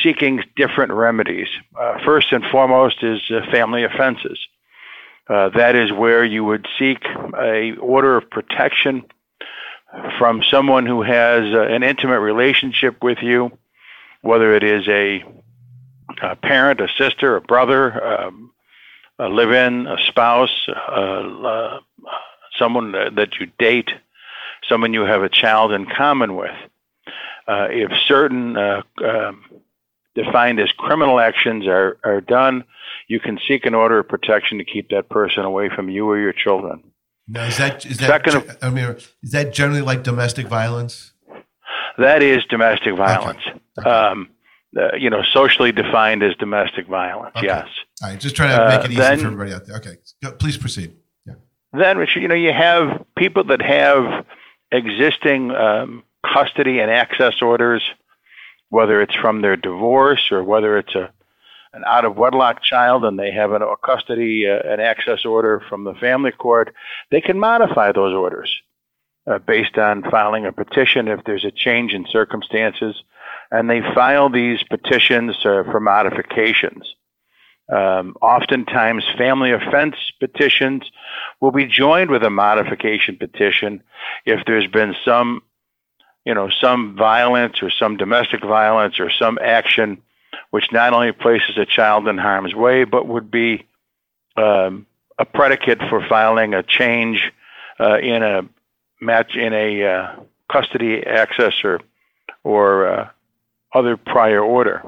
[0.03, 1.47] seeking different remedies.
[1.79, 4.37] Uh, first and foremost is uh, family offenses.
[5.29, 7.05] Uh, that is where you would seek
[7.39, 9.05] a order of protection
[10.17, 13.57] from someone who has uh, an intimate relationship with you,
[14.21, 15.23] whether it is a,
[16.21, 18.51] a parent, a sister, a brother, um,
[19.19, 20.67] a live-in, a spouse,
[22.57, 23.89] someone that you date,
[24.69, 26.55] someone you have a child in common with.
[27.47, 29.43] Uh, if certain uh, um,
[30.13, 32.63] defined as criminal actions are, are done,
[33.07, 36.19] you can seek an order of protection to keep that person away from you or
[36.19, 36.83] your children.
[37.27, 41.13] Now, is that is that Second, I mean, is that generally like domestic violence?
[41.97, 43.41] That is domestic violence.
[43.47, 43.59] Okay.
[43.79, 43.89] Okay.
[43.89, 44.29] Um,
[44.77, 47.33] uh, you know, socially defined as domestic violence.
[47.35, 47.47] Okay.
[47.47, 47.67] Yes.
[48.01, 48.19] All right.
[48.19, 49.77] Just trying to make it uh, easy then, for everybody out there.
[49.77, 49.97] Okay.
[50.37, 50.93] Please proceed.
[51.25, 51.33] Yeah.
[51.73, 54.25] Then, Richard, you know, you have people that have
[54.71, 57.83] existing um, custody and access orders,
[58.69, 61.11] whether it's from their divorce or whether it's a
[61.71, 65.61] an out of wedlock child and they have an, a custody uh, an access order
[65.69, 66.73] from the family court,
[67.11, 68.51] they can modify those orders
[69.27, 73.03] uh, based on filing a petition if there's a change in circumstances,
[73.51, 76.95] and they file these petitions uh, for modifications.
[77.69, 80.89] Um, oftentimes, family offense petitions
[81.39, 83.83] will be joined with a modification petition
[84.25, 85.43] if there's been some
[86.25, 90.01] you know, some violence or some domestic violence or some action
[90.51, 93.65] which not only places a child in harm's way, but would be
[94.35, 94.85] um,
[95.17, 97.31] a predicate for filing a change
[97.79, 98.41] uh, in a
[99.01, 100.15] match in a uh,
[100.51, 101.81] custody access or
[102.43, 103.09] or uh,
[103.73, 104.83] other prior order.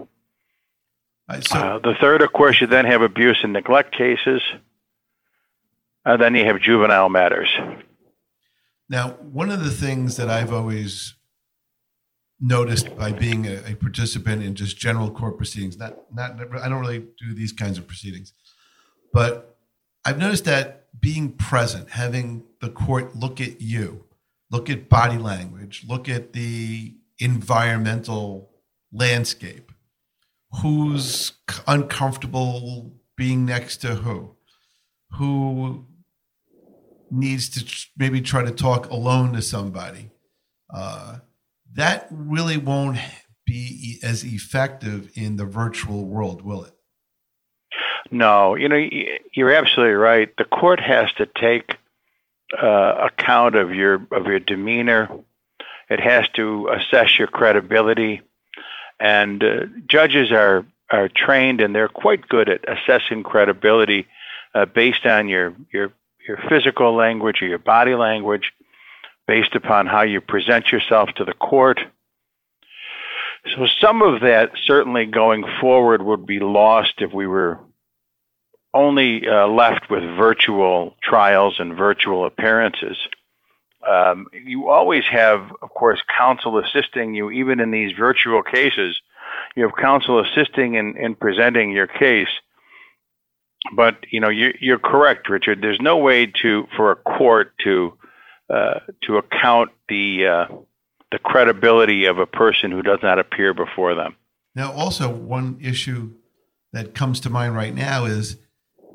[1.40, 4.42] So, uh, the third, of course, you then have abuse and neglect cases,
[6.04, 7.50] and then you have juvenile matters.
[8.90, 11.16] Now, one of the things that I've always
[12.42, 15.78] noticed by being a, a, participant in just general court proceedings.
[15.78, 18.34] Not, not, I don't really do these kinds of proceedings,
[19.14, 19.58] but
[20.04, 24.06] I've noticed that being present, having the court look at you,
[24.50, 28.50] look at body language, look at the environmental
[28.92, 29.72] landscape,
[30.62, 31.34] who's
[31.68, 34.36] uncomfortable being next to who,
[35.12, 35.86] who
[37.10, 40.12] needs to maybe try to talk alone to somebody.
[40.74, 41.18] Uh,
[41.74, 42.98] that really won't
[43.46, 46.74] be as effective in the virtual world, will it?
[48.10, 48.90] No, you know
[49.34, 50.30] you're absolutely right.
[50.38, 51.78] The court has to take
[52.62, 55.10] uh, account of your of your demeanor.
[55.90, 58.22] It has to assess your credibility,
[59.02, 64.08] and uh, judges are are trained and they're quite good at assessing credibility
[64.54, 65.92] uh, based on your your
[66.28, 68.54] your physical language or your body language,
[69.28, 71.80] based upon how you present yourself to the court.
[73.56, 77.60] So some of that certainly going forward would be lost if we were
[78.72, 82.98] only uh, left with virtual trials and virtual appearances.
[83.88, 89.00] Um, you always have, of course, counsel assisting you, even in these virtual cases.
[89.56, 92.30] You have counsel assisting in, in presenting your case.
[93.76, 95.62] But you know you're, you're correct, Richard.
[95.62, 97.94] There's no way to for a court to
[98.50, 100.56] uh, to account the uh,
[101.12, 104.16] the credibility of a person who does not appear before them.
[104.56, 106.14] Now, also one issue
[106.74, 108.38] that comes to mind right now is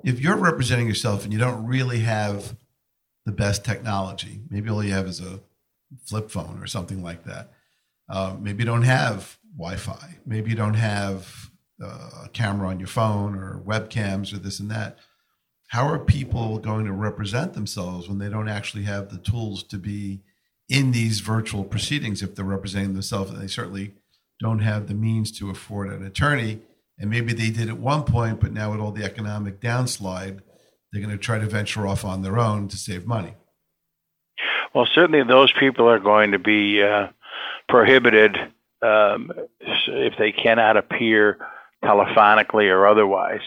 [0.04, 2.56] if you're representing yourself and you don't really have
[3.26, 5.40] the best technology, maybe all you have is a
[6.06, 7.52] flip phone or something like that.
[8.08, 10.18] Uh, maybe you don't have Wi-Fi.
[10.24, 11.50] Maybe you don't have
[11.82, 14.96] uh, a camera on your phone or webcams or this and that
[15.68, 19.76] how are people going to represent themselves when they don't actually have the tools to
[19.76, 20.20] be
[20.68, 23.92] in these virtual proceedings if they're representing themselves and they certainly
[24.40, 26.60] don't have the means to afford an attorney
[26.98, 30.40] and maybe they did at one point but now with all the economic downslide
[30.96, 33.34] they're going to try to venture off on their own to save money
[34.74, 37.08] well certainly those people are going to be uh,
[37.68, 38.36] prohibited
[38.82, 39.30] um,
[39.60, 41.38] if they cannot appear
[41.84, 43.40] telephonically or otherwise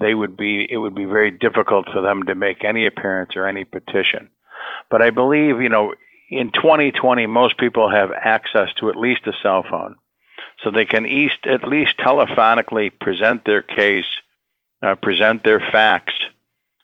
[0.00, 3.46] they would be it would be very difficult for them to make any appearance or
[3.46, 4.30] any petition.
[4.90, 5.94] But I believe, you know,
[6.30, 9.96] in 2020 most people have access to at least a cell phone.
[10.62, 14.06] So they can east, at least telephonically present their case,
[14.82, 16.14] uh, present their facts.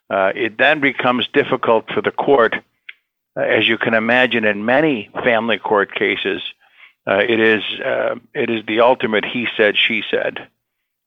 [0.09, 2.55] Uh, it then becomes difficult for the court,
[3.35, 6.41] uh, as you can imagine in many family court cases.
[7.07, 10.47] Uh, it is uh, it is the ultimate he said she said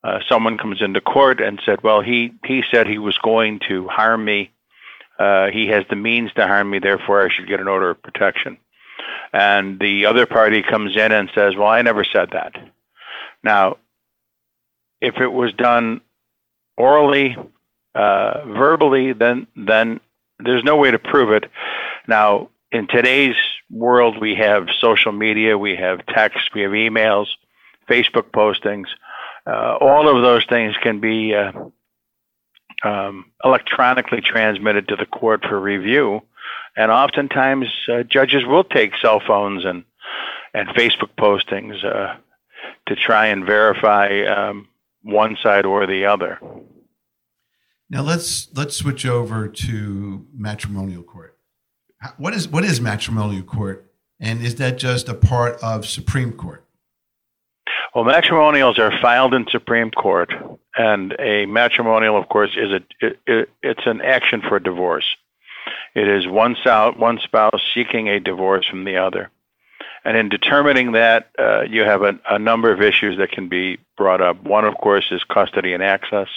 [0.05, 3.89] uh, someone comes into court and said, "Well, he he said he was going to
[3.89, 4.51] harm me.
[5.19, 6.79] He has the means to harm me.
[6.79, 8.59] Therefore, I should get an order of protection."
[9.33, 12.55] And the other party comes in and says, "Well, I never said that."
[13.43, 13.77] Now,
[15.01, 16.01] if it was done
[16.77, 17.37] orally,
[17.95, 20.01] uh, verbally, then then
[20.39, 21.51] there's no way to prove it.
[22.07, 23.37] Now, in today's
[23.71, 27.27] world, we have social media, we have text, we have emails,
[27.89, 28.87] Facebook postings.
[29.47, 31.53] Uh, all of those things can be uh,
[32.85, 36.21] um, electronically transmitted to the court for review,
[36.77, 39.85] and oftentimes uh, judges will take cell phones and
[40.55, 42.17] and Facebook postings uh,
[42.87, 44.69] to try and verify um,
[45.03, 46.39] one side or the other.
[47.91, 51.39] Now let's let's switch over to matrimonial court.
[52.17, 56.65] What is what is matrimonial court, and is that just a part of Supreme Court?
[57.95, 60.31] Well, matrimonials are filed in Supreme Court,
[60.77, 65.17] and a matrimonial, of course, is a it, it, it's an action for divorce.
[65.95, 69.31] It is one spouse, one spouse seeking a divorce from the other.
[70.05, 73.79] And in determining that, uh, you have a, a, number of issues that can be
[73.97, 74.43] brought up.
[74.45, 76.29] One, of course, is custody and access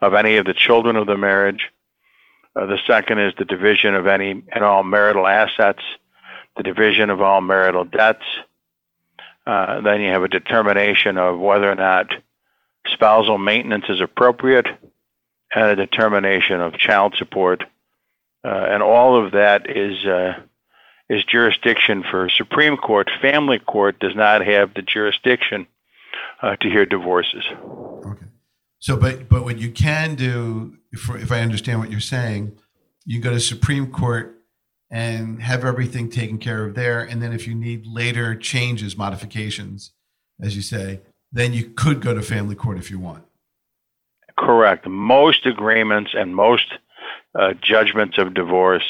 [0.00, 1.70] of any of the children of the marriage.
[2.54, 5.82] Uh, the second is the division of any and all marital assets,
[6.56, 8.24] the division of all marital debts.
[9.46, 12.06] Uh, then you have a determination of whether or not
[12.86, 14.66] spousal maintenance is appropriate,
[15.54, 17.62] and a determination of child support.
[18.44, 20.34] Uh, and all of that is uh,
[21.08, 23.10] is jurisdiction for Supreme Court.
[23.20, 25.66] Family Court does not have the jurisdiction
[26.42, 27.44] uh, to hear divorces.
[27.52, 28.26] Okay.
[28.78, 32.56] So, but but what you can do, if, if I understand what you're saying,
[33.04, 34.34] you go to Supreme Court
[34.90, 39.92] and have everything taken care of there, and then if you need later changes, modifications,
[40.40, 41.00] as you say,
[41.32, 43.24] then you could go to family court if you want.
[44.38, 44.86] Correct.
[44.86, 46.66] Most agreements and most
[47.34, 48.84] uh, judgments of divorce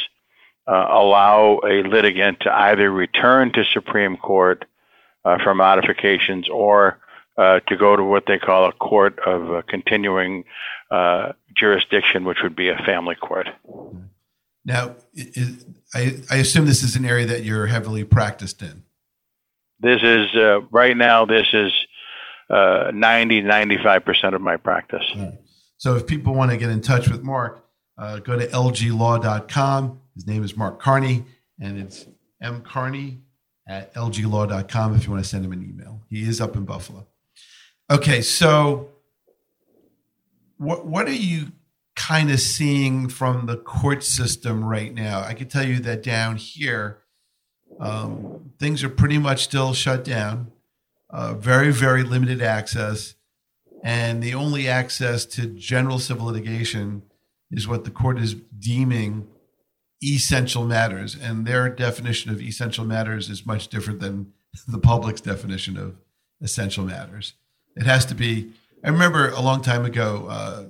[0.67, 4.65] uh, allow a litigant to either return to Supreme Court
[5.25, 6.99] uh, for modifications or
[7.39, 10.45] uh, to go to what they call a court of uh, continuing
[10.91, 13.49] uh, jurisdiction, which would be a family court.
[14.65, 18.83] Now, is, I, I, assume this is an area that you're heavily practiced in.
[19.79, 21.73] This is, uh, right now, this is
[22.49, 25.05] 90, 95% of my practice.
[25.15, 25.39] Right.
[25.77, 27.65] So if people want to get in touch with Mark,
[27.99, 31.25] go to lglaw.com his name is Mark Carney,
[31.61, 32.07] and it's
[32.43, 33.19] mcarney
[33.69, 36.01] at lglaw.com if you want to send him an email.
[36.09, 37.07] He is up in Buffalo.
[37.89, 38.89] Okay, so
[40.59, 41.53] what what are you
[41.95, 45.21] kind of seeing from the court system right now?
[45.21, 46.99] I can tell you that down here,
[47.79, 50.51] um, things are pretty much still shut down.
[51.11, 53.15] Uh, very very limited access,
[53.85, 57.03] and the only access to general civil litigation
[57.53, 59.29] is what the court is deeming
[60.03, 64.33] essential matters, and their definition of essential matters is much different than
[64.67, 65.95] the public's definition of
[66.43, 67.35] essential matters.
[67.77, 68.53] It has to be.
[68.85, 70.65] I remember a long time ago, uh,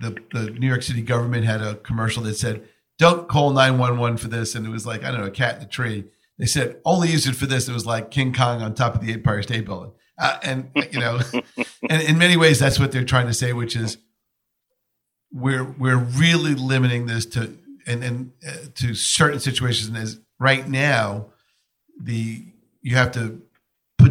[0.00, 3.98] the the New York City government had a commercial that said, "Don't call nine one
[3.98, 6.04] one for this," and it was like I don't know, a cat in a tree.
[6.38, 7.68] They said only use it for this.
[7.68, 11.00] It was like King Kong on top of the Empire State Building, uh, and you
[11.00, 11.20] know,
[11.88, 13.98] and in many ways, that's what they're trying to say, which is
[15.32, 20.68] we're we're really limiting this to and and uh, to certain situations And as right
[20.68, 21.26] now
[22.00, 22.44] the
[22.80, 23.42] you have to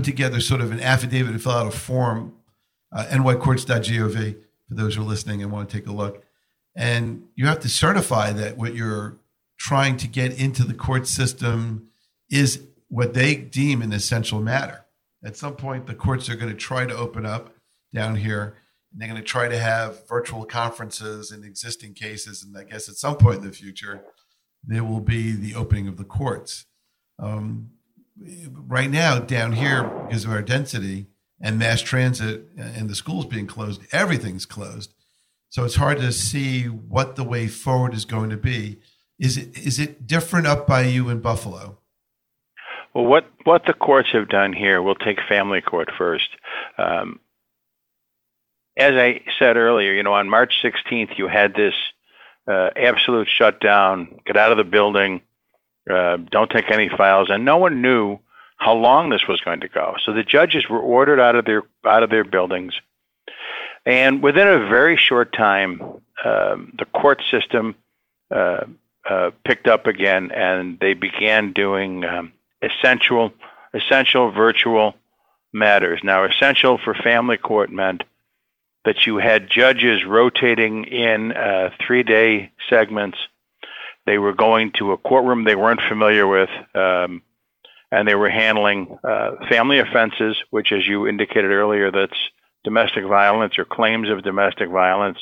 [0.02, 2.34] put together sort of an affidavit and fill out a form
[2.92, 4.36] uh, nycourts.gov
[4.68, 6.24] for those who are listening and want to take a look
[6.76, 9.18] and you have to certify that what you're
[9.60, 11.88] trying to get into the court system
[12.30, 14.86] is what they deem an essential matter
[15.24, 17.54] at some point the courts are going to try to open up
[17.94, 18.56] down here
[18.92, 22.44] and they're going to try to have virtual conferences in existing cases.
[22.44, 24.02] And I guess at some point in the future,
[24.66, 26.66] there will be the opening of the courts.
[27.18, 27.72] Um,
[28.68, 31.08] right now, down here, because of our density
[31.40, 34.94] and mass transit and the schools being closed, everything's closed.
[35.50, 38.80] So it's hard to see what the way forward is going to be.
[39.20, 41.78] Is it is it different up by you in Buffalo?
[42.94, 46.30] Well, what what the courts have done here, we'll take family court first.
[46.78, 47.20] Um,
[48.78, 51.74] as I said earlier, you know, on March 16th, you had this
[52.48, 54.20] uh, absolute shutdown.
[54.26, 55.22] Get out of the building.
[55.90, 58.20] Uh, don't take any files, and no one knew
[58.58, 59.96] how long this was going to go.
[60.06, 62.74] So the judges were ordered out of their out of their buildings,
[63.86, 65.82] and within a very short time,
[66.24, 67.76] um, the court system
[68.30, 68.66] uh,
[69.10, 73.32] uh, picked up again, and they began doing um, essential
[73.74, 74.96] essential virtual
[75.54, 76.02] matters.
[76.04, 78.04] Now, essential for family court meant
[78.86, 83.18] that you had judges rotating in uh, three day segments.
[84.06, 86.50] They were going to a courtroom they weren't familiar with.
[86.76, 87.22] Um,
[87.92, 92.18] and they were handling uh, family offenses, which, as you indicated earlier, that's
[92.64, 95.18] domestic violence or claims of domestic violence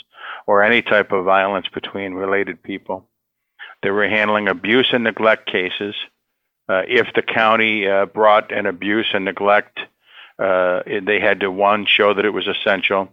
[0.46, 3.08] or any type of violence between related people.
[3.82, 5.96] They were handling abuse and neglect cases.
[6.68, 9.80] Uh, if the county uh, brought an abuse and neglect,
[10.38, 13.10] uh, they had to one show that it was essential,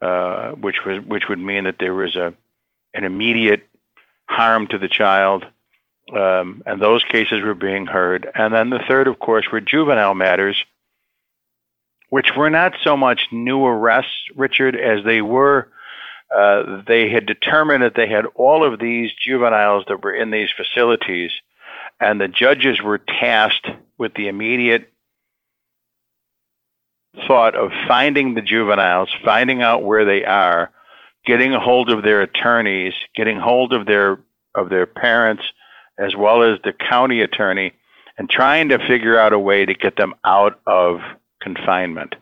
[0.00, 2.32] uh, which was which would mean that there was a
[2.94, 3.68] an immediate
[4.28, 5.44] harm to the child,
[6.14, 8.28] um, and those cases were being heard.
[8.34, 10.56] And then the third, of course, were juvenile matters,
[12.10, 15.68] which were not so much new arrests, Richard, as they were.
[16.34, 20.50] Uh, they had determined that they had all of these juveniles that were in these
[20.56, 21.30] facilities,
[22.00, 24.92] and the judges were tasked with the immediate
[27.26, 30.70] thought of finding the juveniles, finding out where they are,
[31.26, 34.20] getting a hold of their attorneys, getting hold of their
[34.54, 35.42] of their parents,
[35.98, 37.72] as well as the county attorney,
[38.16, 41.00] and trying to figure out a way to get them out of
[41.42, 42.14] confinement.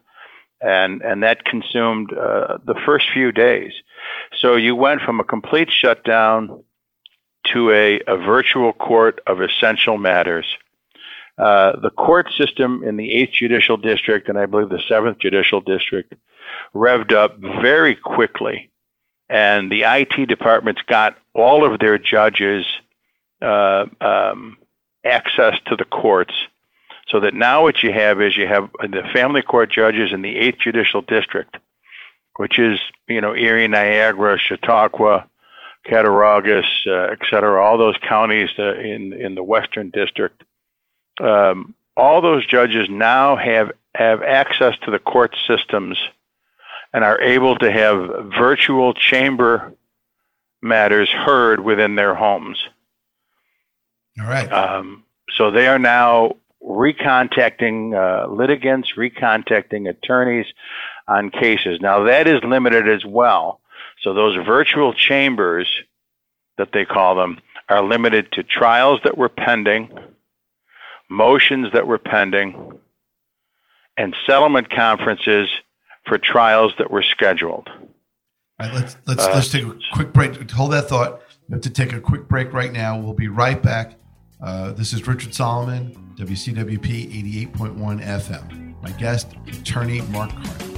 [0.60, 3.72] And, and that consumed uh, the first few days.
[4.40, 6.64] So you went from a complete shutdown
[7.52, 10.46] to a, a virtual court of essential matters.
[11.36, 15.60] Uh, the court system in the 8th Judicial District and I believe the 7th Judicial
[15.60, 16.14] District
[16.74, 18.70] revved up very quickly.
[19.28, 22.66] And the IT departments got all of their judges
[23.40, 24.58] uh, um,
[25.04, 26.34] access to the courts.
[27.08, 30.34] So that now what you have is you have the family court judges in the
[30.36, 31.56] 8th Judicial District,
[32.36, 35.28] which is, you know, Erie, Niagara, Chautauqua,
[35.84, 40.42] Cattaraugus, uh, et cetera, all those counties uh, in, in the Western District.
[41.20, 45.98] Um, all those judges now have, have access to the court systems
[46.94, 49.74] and are able to have virtual chamber
[50.62, 52.64] matters heard within their homes.
[54.18, 54.50] All right.
[54.50, 55.02] Um,
[55.36, 60.46] so they are now recontacting uh, litigants, recontacting attorneys
[61.08, 61.80] on cases.
[61.82, 63.60] Now that is limited as well.
[64.02, 65.68] So those virtual chambers
[66.58, 69.90] that they call them are limited to trials that were pending,
[71.10, 72.78] motions that were pending,
[73.96, 75.48] and settlement conferences
[76.06, 77.68] for trials that were scheduled.
[77.68, 80.50] All right, let's let's uh, let's take a quick break.
[80.50, 81.22] Hold that thought.
[81.48, 82.98] We have to take a quick break right now.
[82.98, 83.98] We'll be right back.
[84.40, 88.82] Uh, this is Richard Solomon, WCWP 88.1 FM.
[88.82, 90.74] My guest, attorney Mark Carney.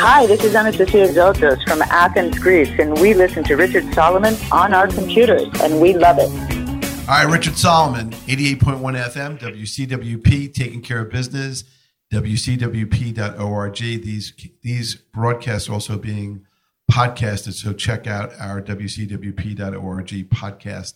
[0.00, 4.72] Hi, this is Anastasia Zotos from Athens, Greece, and we listen to Richard Solomon on
[4.72, 6.30] our computers, and we love it.
[7.08, 11.64] All right, Richard Solomon, 88.1 FM, WCWP, taking care of business
[12.12, 13.76] wcwp.org.
[13.76, 14.32] These
[14.62, 16.46] these broadcasts are also being
[16.88, 20.94] podcasted, so check out our wcwp.org podcast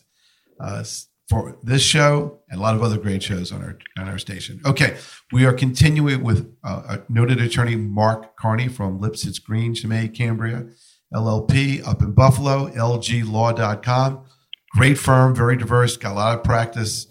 [0.60, 0.84] uh,
[1.32, 4.60] for this show and a lot of other great shows on our on our station.
[4.66, 4.98] Okay,
[5.32, 10.66] we are continuing with uh, noted attorney Mark Carney from Lipsitz Green, Scime, Cambria,
[11.14, 14.24] LLP up in Buffalo, lglaw.com.
[14.72, 17.06] Great firm, very diverse, got a lot of practice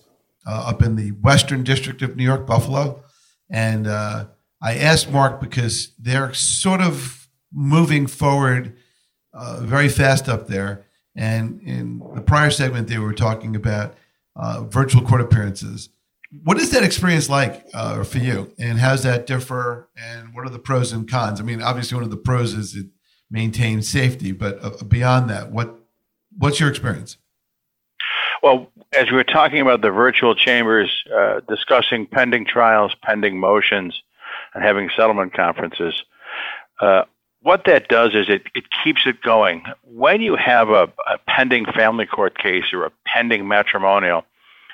[0.45, 3.03] uh, up in the Western District of New York, Buffalo.
[3.49, 4.27] And uh,
[4.61, 8.77] I asked Mark because they're sort of moving forward
[9.33, 10.85] uh, very fast up there.
[11.15, 13.95] And in the prior segment, they were talking about
[14.35, 15.89] uh, virtual court appearances.
[16.43, 18.53] What is that experience like uh, for you?
[18.57, 19.89] And how does that differ?
[19.97, 21.41] And what are the pros and cons?
[21.41, 22.87] I mean, obviously, one of the pros is it
[23.29, 25.75] maintains safety, but uh, beyond that, what
[26.37, 27.17] what's your experience?
[28.41, 34.01] Well, as we were talking about the virtual chambers, uh, discussing pending trials, pending motions,
[34.53, 36.03] and having settlement conferences,
[36.79, 37.03] uh,
[37.41, 39.63] what that does is it, it keeps it going.
[39.83, 44.25] When you have a, a pending family court case or a pending matrimonial,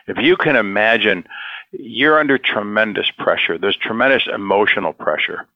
[0.08, 1.26] if you can imagine,
[1.72, 3.58] you're under tremendous pressure.
[3.58, 5.48] There's tremendous emotional pressure,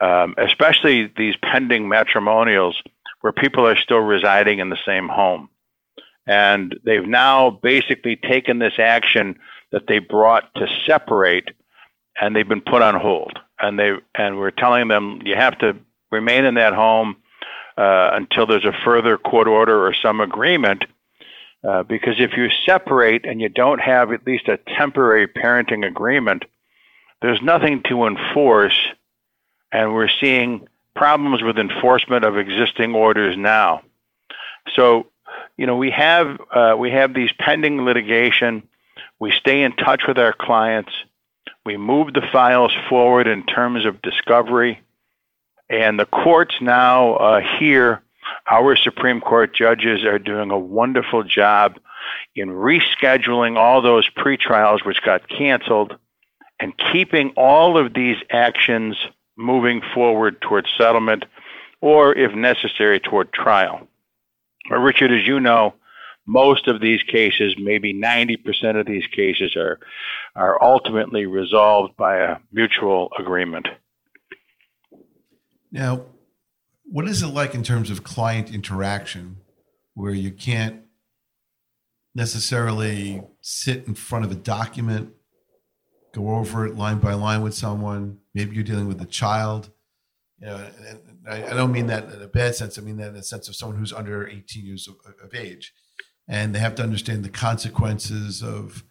[0.00, 2.74] um, especially these pending matrimonials
[3.20, 5.48] where people are still residing in the same home.
[6.26, 9.38] And they've now basically taken this action
[9.72, 11.48] that they brought to separate,
[12.20, 13.38] and they've been put on hold.
[13.58, 15.76] And they and we're telling them you have to
[16.14, 17.16] remain in that home
[17.76, 20.84] uh, until there's a further court order or some agreement.
[21.62, 26.44] Uh, because if you separate and you don't have at least a temporary parenting agreement,
[27.22, 28.78] there's nothing to enforce,
[29.72, 33.82] and we're seeing problems with enforcement of existing orders now.
[34.76, 35.06] So
[35.56, 38.62] you know, we have uh, we have these pending litigation.
[39.20, 40.92] We stay in touch with our clients.
[41.64, 44.80] We move the files forward in terms of discovery.
[45.68, 48.02] And the courts now uh, here,
[48.50, 51.78] our Supreme Court judges are doing a wonderful job
[52.34, 55.96] in rescheduling all those pretrials which got canceled
[56.60, 58.96] and keeping all of these actions
[59.36, 61.24] moving forward towards settlement
[61.80, 63.86] or, if necessary, toward trial.
[64.68, 65.74] But Richard, as you know,
[66.26, 69.78] most of these cases, maybe 90% of these cases, are,
[70.34, 73.68] are ultimately resolved by a mutual agreement.
[75.74, 76.04] Now,
[76.84, 79.38] what is it like in terms of client interaction
[79.94, 80.82] where you can't
[82.14, 85.12] necessarily sit in front of a document,
[86.12, 88.20] go over it line by line with someone?
[88.34, 89.70] Maybe you're dealing with a child.
[90.38, 90.70] You know,
[91.28, 92.78] I, don't mean that in a bad sense.
[92.78, 94.94] I mean that in the sense of someone who's under 18 years of,
[95.24, 95.74] of age
[96.28, 98.84] and they have to understand the consequences of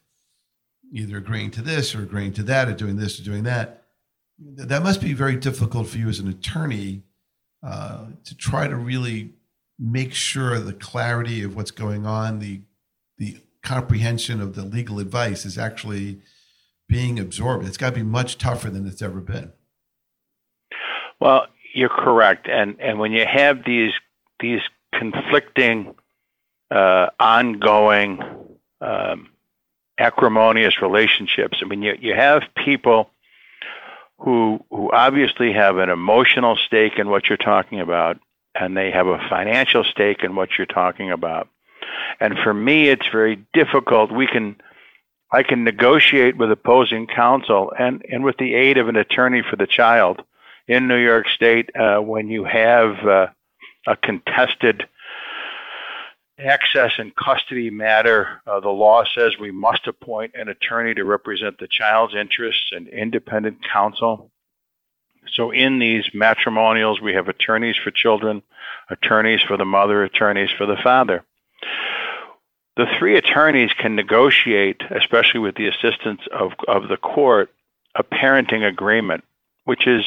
[0.91, 3.82] either agreeing to this or agreeing to that or doing this or doing that.
[4.39, 7.03] That must be very difficult for you as an attorney
[7.65, 9.34] uh, to try to really
[9.79, 12.61] make sure the clarity of what's going on, the
[13.17, 16.19] the comprehension of the legal advice is actually
[16.89, 17.65] being absorbed.
[17.65, 19.53] It's got to be much tougher than it's ever been.
[21.19, 23.93] Well, you're correct, and and when you have these
[24.39, 24.61] these
[24.93, 25.95] conflicting
[26.71, 28.19] uh, ongoing
[28.81, 29.29] um,
[29.97, 31.59] acrimonious relationships.
[31.61, 33.09] I mean, you, you have people
[34.24, 38.19] who who obviously have an emotional stake in what you're talking about,
[38.55, 41.49] and they have a financial stake in what you're talking about.
[42.19, 44.11] And for me, it's very difficult.
[44.11, 44.55] We can
[45.32, 49.55] I can negotiate with opposing counsel and, and with the aid of an attorney for
[49.55, 50.21] the child
[50.67, 53.28] in New York State uh, when you have uh,
[53.88, 54.88] a contested
[56.39, 61.59] access and custody matter, uh, the law says we must appoint an attorney to represent
[61.59, 64.31] the child's interests and independent counsel.
[65.34, 68.41] So in these matrimonials, we have attorneys for children,
[68.89, 71.23] attorneys for the mother, attorneys for the father.
[72.75, 77.51] The three attorneys can negotiate, especially with the assistance of, of the court,
[77.95, 79.23] a parenting agreement,
[79.65, 80.03] which is,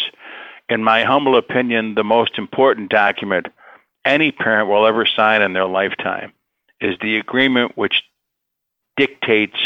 [0.69, 3.47] in my humble opinion, the most important document
[4.07, 6.33] any parent will ever sign in their lifetime
[6.81, 8.03] is the agreement which
[8.97, 9.59] dictates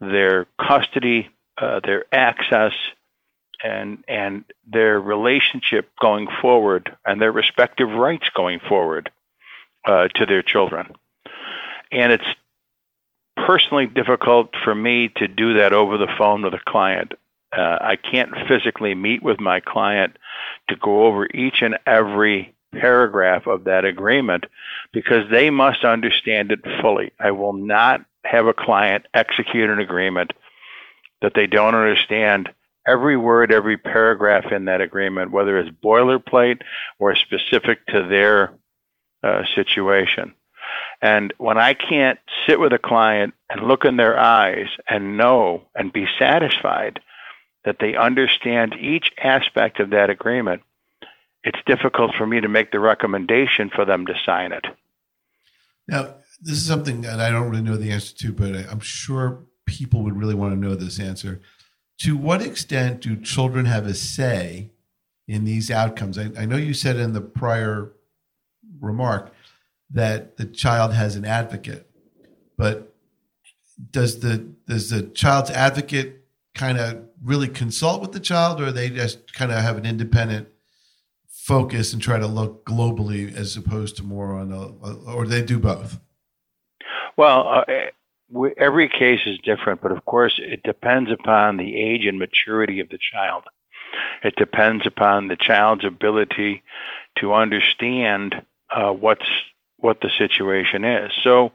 [0.00, 1.28] their custody,
[1.60, 2.72] uh, their access,
[3.62, 9.10] and and their relationship going forward, and their respective rights going forward
[9.86, 10.94] uh, to their children.
[11.92, 12.24] And it's
[13.36, 17.14] personally difficult for me to do that over the phone with a client.
[17.56, 20.16] Uh, I can't physically meet with my client
[20.68, 24.44] to go over each and every paragraph of that agreement
[24.92, 27.12] because they must understand it fully.
[27.18, 30.32] I will not have a client execute an agreement
[31.22, 32.50] that they don't understand
[32.86, 36.60] every word, every paragraph in that agreement, whether it's boilerplate
[36.98, 38.54] or specific to their
[39.22, 40.34] uh, situation.
[41.00, 45.62] And when I can't sit with a client and look in their eyes and know
[45.74, 47.00] and be satisfied
[47.64, 50.62] that they understand each aspect of that agreement,
[51.44, 54.66] it's difficult for me to make the recommendation for them to sign it.
[55.86, 59.44] Now, this is something that I don't really know the answer to, but I'm sure
[59.64, 61.40] people would really want to know this answer.
[62.02, 64.70] To what extent do children have a say
[65.26, 66.18] in these outcomes?
[66.18, 67.92] I, I know you said in the prior
[68.80, 69.32] remark
[69.90, 71.90] that the child has an advocate,
[72.56, 72.94] but
[73.90, 76.24] does the does the child's advocate
[76.54, 80.48] kind of really consult with the child, or they just kind of have an independent
[81.48, 85.58] focus and try to look globally as opposed to more on a, or they do
[85.58, 85.98] both?
[87.16, 92.18] Well, uh, every case is different, but of course, it depends upon the age and
[92.18, 93.44] maturity of the child.
[94.22, 96.62] It depends upon the child's ability
[97.18, 98.34] to understand
[98.70, 99.28] uh, what's
[99.78, 101.12] what the situation is.
[101.22, 101.52] So,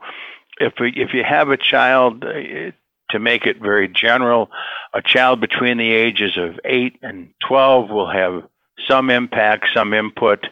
[0.60, 2.72] if we, if you have a child, uh,
[3.12, 4.50] to make it very general,
[4.94, 8.44] a child between the ages of eight and twelve will have
[8.88, 10.46] some impact, some input.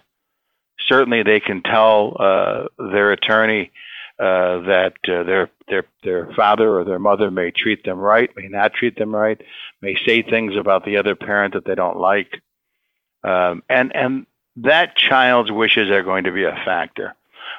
[0.88, 3.72] Certainly, they can tell uh, their attorney
[4.19, 8.47] uh, that uh, their their their father or their mother may treat them right, may
[8.47, 9.41] not treat them right,
[9.82, 12.41] may say things about the other parent that they don't like,
[13.24, 14.26] um, and and
[14.57, 17.15] that child's wishes are going to be a factor.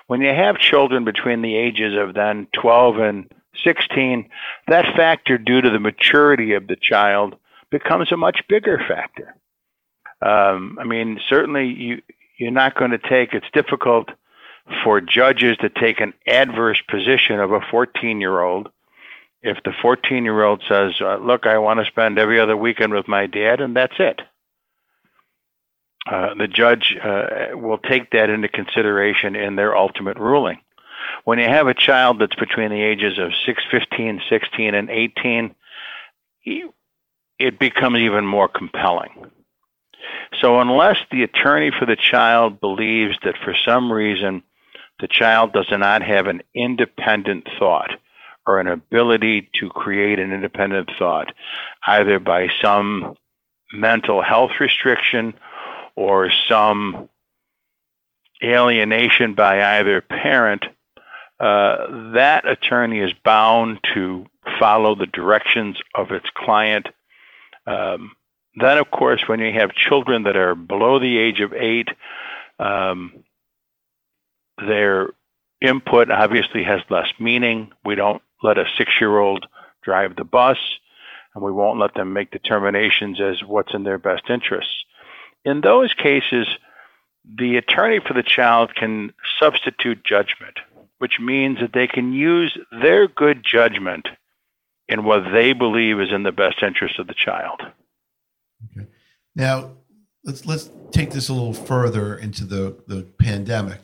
[0.06, 3.32] When you have children between the ages of then 12 and
[3.64, 4.28] 16,
[4.68, 7.36] that factor, due to the maturity of the child,
[7.70, 9.34] becomes a much bigger factor.
[10.22, 12.02] Um, I mean, certainly you
[12.38, 13.34] you're not going to take.
[13.34, 14.08] It's difficult
[14.84, 18.70] for judges to take an adverse position of a 14 year old.
[19.42, 22.92] If the 14 year old says, uh, "Look, I want to spend every other weekend
[22.94, 24.20] with my dad," and that's it.
[26.06, 30.58] uh, the judge uh, will take that into consideration in their ultimate ruling.
[31.24, 35.54] When you have a child that's between the ages of 6, 15, 16, and 18,
[37.38, 39.10] it becomes even more compelling.
[40.40, 44.42] So, unless the attorney for the child believes that for some reason
[45.00, 47.90] the child does not have an independent thought
[48.46, 51.32] or an ability to create an independent thought,
[51.86, 53.16] either by some
[53.72, 55.34] mental health restriction
[55.96, 57.08] or some
[58.42, 60.64] alienation by either parent,
[61.38, 64.26] uh, that attorney is bound to
[64.58, 66.86] follow the directions of its client.
[67.66, 68.12] Um,
[68.56, 71.88] then, of course, when you have children that are below the age of eight,
[72.58, 73.24] um,
[74.58, 75.08] their
[75.60, 77.72] input obviously has less meaning.
[77.84, 79.46] We don't let a six year old
[79.82, 80.58] drive the bus,
[81.34, 84.84] and we won't let them make determinations as what's in their best interests.
[85.44, 86.46] In those cases,
[87.24, 90.58] the attorney for the child can substitute judgment,
[90.98, 94.08] which means that they can use their good judgment
[94.88, 97.62] in what they believe is in the best interest of the child.
[98.70, 98.86] Okay.
[99.34, 99.72] Now,
[100.24, 103.80] let's let's take this a little further into the the pandemic.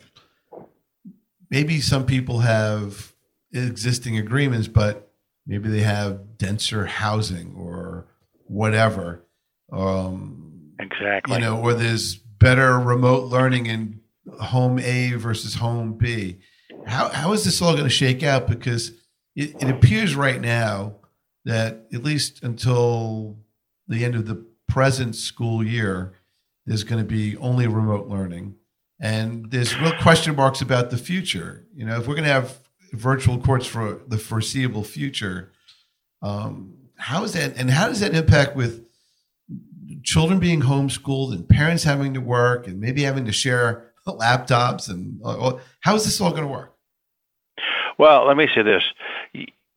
[1.51, 3.14] Maybe some people have
[3.53, 5.11] existing agreements, but
[5.47, 8.07] maybe they have denser housing or
[8.45, 9.24] whatever.
[9.72, 11.35] Um, exactly.
[11.35, 14.01] You know, or there's better remote learning in
[14.41, 16.39] home A versus home B.
[16.87, 18.49] How how is this all going to shake out?
[18.49, 18.93] Because
[19.35, 20.97] it, it appears right now
[21.45, 23.39] that at least until
[23.87, 26.12] the end of the present school year,
[26.66, 28.55] there's going to be only remote learning.
[29.01, 31.66] And there's real question marks about the future.
[31.75, 32.59] You know, if we're going to have
[32.93, 35.53] virtual courts for the foreseeable future,
[36.21, 38.87] um, how is that, and how does that impact with
[40.03, 45.21] children being homeschooled and parents having to work and maybe having to share laptops and
[45.25, 46.75] uh, how is this all going to work?
[47.99, 48.83] Well, let me say this: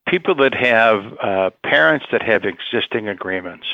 [0.07, 3.65] people that have uh, parents that have existing agreements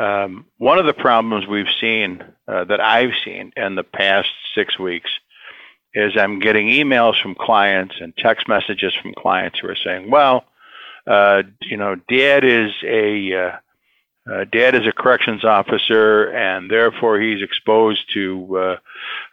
[0.00, 4.78] um, one of the problems we've seen uh, that I've seen in the past six
[4.78, 5.10] weeks
[5.92, 10.44] is I'm getting emails from clients and text messages from clients who are saying, "Well,
[11.06, 13.56] uh, you know, Dad is a uh,
[14.30, 18.76] uh, Dad is a corrections officer, and therefore he's exposed to uh,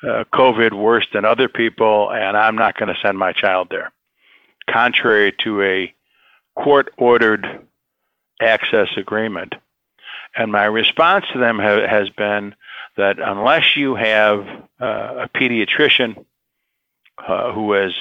[0.03, 3.91] uh, COVID worse than other people, and I'm not going to send my child there."
[4.70, 5.93] Contrary to a
[6.55, 7.65] court-ordered
[8.41, 9.55] access agreement
[10.38, 12.56] and my response to them ha- has been
[12.96, 14.48] that unless you have
[14.80, 16.26] uh, a pediatrician
[17.28, 17.94] uh, who has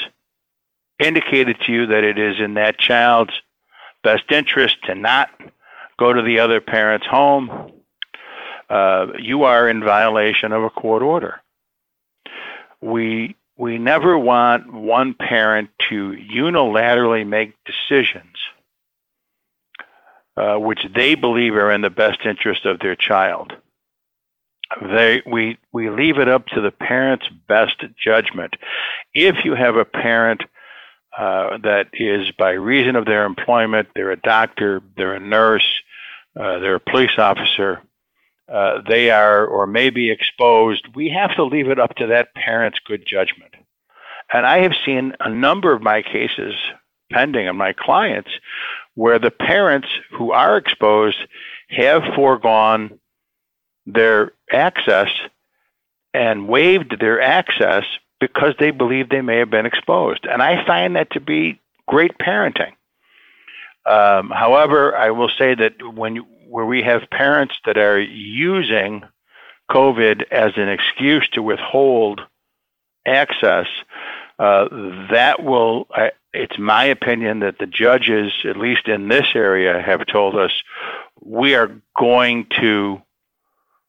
[0.98, 3.32] indicated to you that it is in that child's
[4.02, 5.30] best interest to not
[5.98, 7.72] go to the other parent's home,
[8.68, 11.40] uh, you are in violation of a court order.
[12.80, 18.36] We we never want one parent to unilaterally make decisions
[20.36, 23.52] uh, which they believe are in the best interest of their child.
[24.82, 28.54] They, we, we leave it up to the parent's best judgment.
[29.14, 30.42] If you have a parent
[31.16, 35.66] uh, that is, by reason of their employment, they're a doctor, they're a nurse,
[36.38, 37.80] uh, they're a police officer,
[38.52, 42.34] uh, they are or may be exposed, we have to leave it up to that
[42.34, 43.54] parent's good judgment.
[44.32, 46.54] And I have seen a number of my cases
[47.10, 48.30] pending on my clients
[48.96, 51.18] where the parents who are exposed
[51.68, 52.98] have foregone
[53.84, 55.10] their access
[56.12, 57.84] and waived their access
[58.18, 60.24] because they believe they may have been exposed.
[60.24, 62.72] And I find that to be great parenting.
[63.84, 69.04] Um, however, I will say that when you, where we have parents that are using
[69.70, 72.22] COVID as an excuse to withhold
[73.06, 73.66] access,
[74.38, 74.68] uh,
[75.10, 80.06] that will, I, it's my opinion that the judges, at least in this area, have
[80.06, 80.52] told us
[81.20, 83.02] we are going to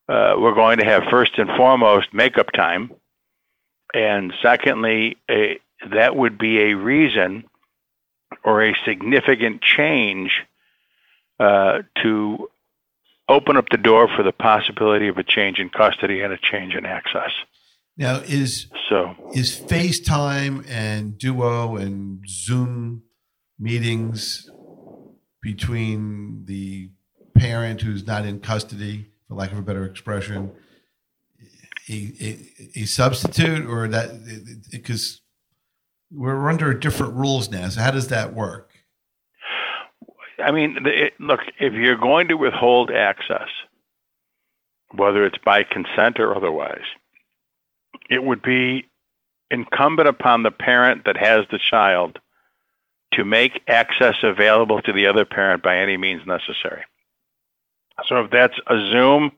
[0.10, 2.94] uh, we're going to have first and foremost makeup time,
[3.94, 5.60] and secondly, a,
[5.92, 7.44] that would be a reason
[8.44, 10.44] or a significant change
[11.42, 12.50] uh, to
[13.28, 16.74] open up the door for the possibility of a change in custody and a change
[16.74, 17.32] in access.
[17.98, 23.04] Now, is so is FaceTime and Duo and Zoom
[23.60, 24.50] meetings
[25.42, 26.92] between the
[27.36, 30.52] parent who's not in custody, for lack of a better expression,
[31.90, 34.12] a, a, a substitute, or that
[34.72, 35.22] because
[36.12, 37.68] we're under different rules now.
[37.70, 38.72] So, how does that work?
[40.38, 43.50] I mean, it, look, if you're going to withhold access,
[44.94, 46.86] whether it's by consent or otherwise,
[48.10, 48.88] it would be
[49.50, 52.20] incumbent upon the parent that has the child
[53.14, 56.84] to make access available to the other parent by any means necessary.
[58.08, 59.32] So if that's a Zoom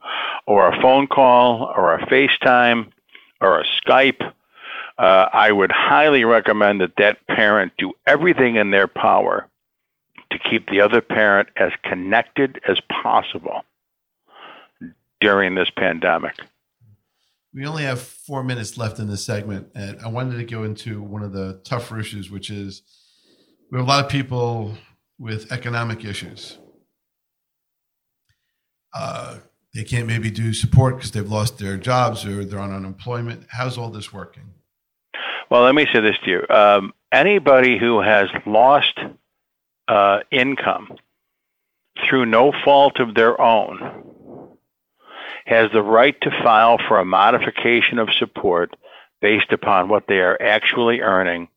[0.46, 2.92] or a phone call or a FaceTime
[3.40, 4.22] or a Skype,
[4.98, 9.48] uh, I would highly recommend that that parent do everything in their power
[10.32, 13.64] to keep the other parent as connected as possible
[15.22, 16.36] during this pandemic.
[17.54, 21.02] We only have four minutes left in this segment, and I wanted to go into
[21.02, 22.84] one of the tougher issues, which is
[23.72, 24.76] we have a lot of people
[25.18, 26.58] with economic issues.
[28.94, 29.38] Uh,
[29.74, 33.46] they can't maybe do support because they've lost their jobs or they're on unemployment.
[33.50, 34.54] How's all this working?
[35.50, 36.48] Well, let me say this to you.
[36.50, 39.00] Um, anybody who has lost
[39.88, 40.98] uh, income
[42.08, 44.09] through no fault of their own
[45.46, 48.76] has the right to file for a modification of support
[49.22, 51.48] based upon what they are actually earning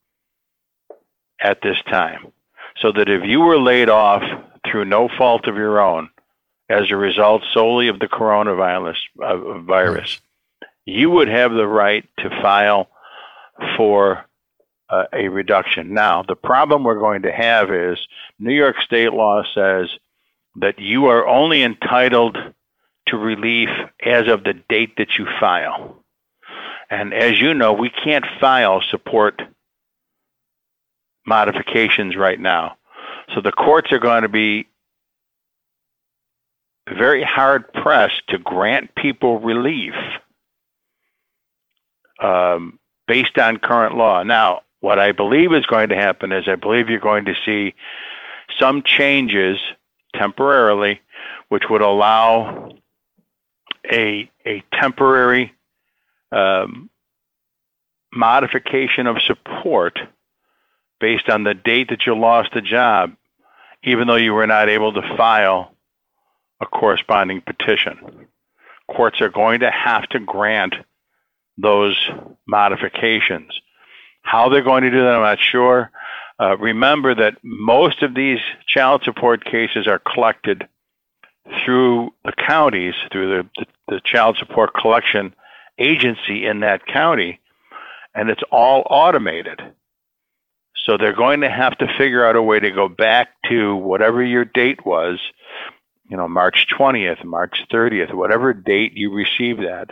[1.40, 2.32] at this time.
[2.76, 4.22] So that if you were laid off
[4.66, 6.08] through no fault of your own
[6.68, 10.20] as a result solely of the coronavirus uh, virus,
[10.84, 12.88] you would have the right to file
[13.76, 14.24] for
[14.88, 15.94] uh, a reduction.
[15.94, 17.98] Now, the problem we're going to have is
[18.38, 19.88] New York state law says
[20.56, 22.36] that you are only entitled
[23.06, 23.68] to relief
[24.04, 26.02] as of the date that you file.
[26.90, 29.40] And as you know, we can't file support
[31.26, 32.76] modifications right now.
[33.34, 34.66] So the courts are going to be
[36.88, 39.94] very hard pressed to grant people relief
[42.20, 44.22] um, based on current law.
[44.22, 47.74] Now, what I believe is going to happen is I believe you're going to see
[48.58, 49.58] some changes
[50.14, 51.00] temporarily,
[51.48, 52.72] which would allow
[53.90, 55.52] a a temporary
[56.30, 56.90] um,
[58.12, 59.98] modification of support
[61.00, 63.12] based on the date that you lost the job,
[63.82, 65.74] even though you were not able to file
[66.60, 68.28] a corresponding petition.
[68.88, 70.74] Courts are going to have to grant
[71.58, 71.96] those
[72.46, 73.52] modifications.
[74.22, 75.90] How they're going to do that, I'm not sure.
[76.38, 80.68] Uh, remember that most of these child support cases are collected
[81.64, 85.34] through the counties, through the, the, the child support collection
[85.78, 87.40] agency in that county,
[88.14, 89.60] and it's all automated.
[90.84, 94.22] So they're going to have to figure out a way to go back to whatever
[94.22, 95.20] your date was,
[96.08, 99.90] you know, March 20th, March 30th, whatever date you received that,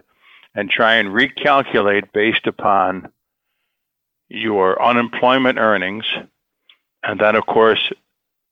[0.55, 3.11] and try and recalculate based upon
[4.29, 6.05] your unemployment earnings.
[7.03, 7.93] And then, of course,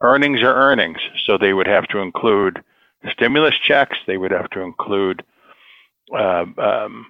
[0.01, 0.99] earnings are earnings.
[1.27, 2.63] So they would have to include
[3.13, 5.23] stimulus checks, they would have to include
[6.13, 7.07] uh, um,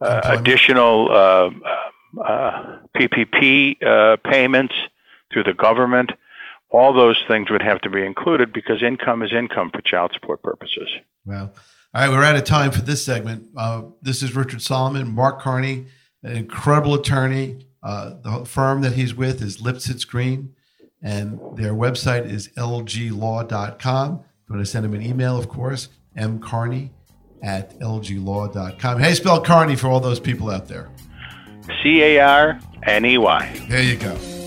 [0.00, 1.50] uh, additional uh,
[2.22, 4.74] uh PPP uh, payments
[5.32, 6.10] through the government.
[6.70, 10.42] All those things would have to be included because income is income for child support
[10.42, 10.88] purposes.
[11.24, 11.52] Well,
[11.94, 13.48] all right, we're out of time for this segment.
[13.56, 15.86] Uh, this is Richard Solomon, Mark Carney,
[16.22, 17.66] an incredible attorney.
[17.82, 20.54] Uh, the firm that he's with is Lipsitz Green,
[21.02, 24.24] and their website is lglaw.com.
[24.48, 26.88] You want to send him an email, of course, mcarney
[27.42, 29.00] at lglaw.com.
[29.00, 30.88] Hey, spell Carney for all those people out there.
[31.82, 33.66] C A R N E Y.
[33.68, 34.37] There you go.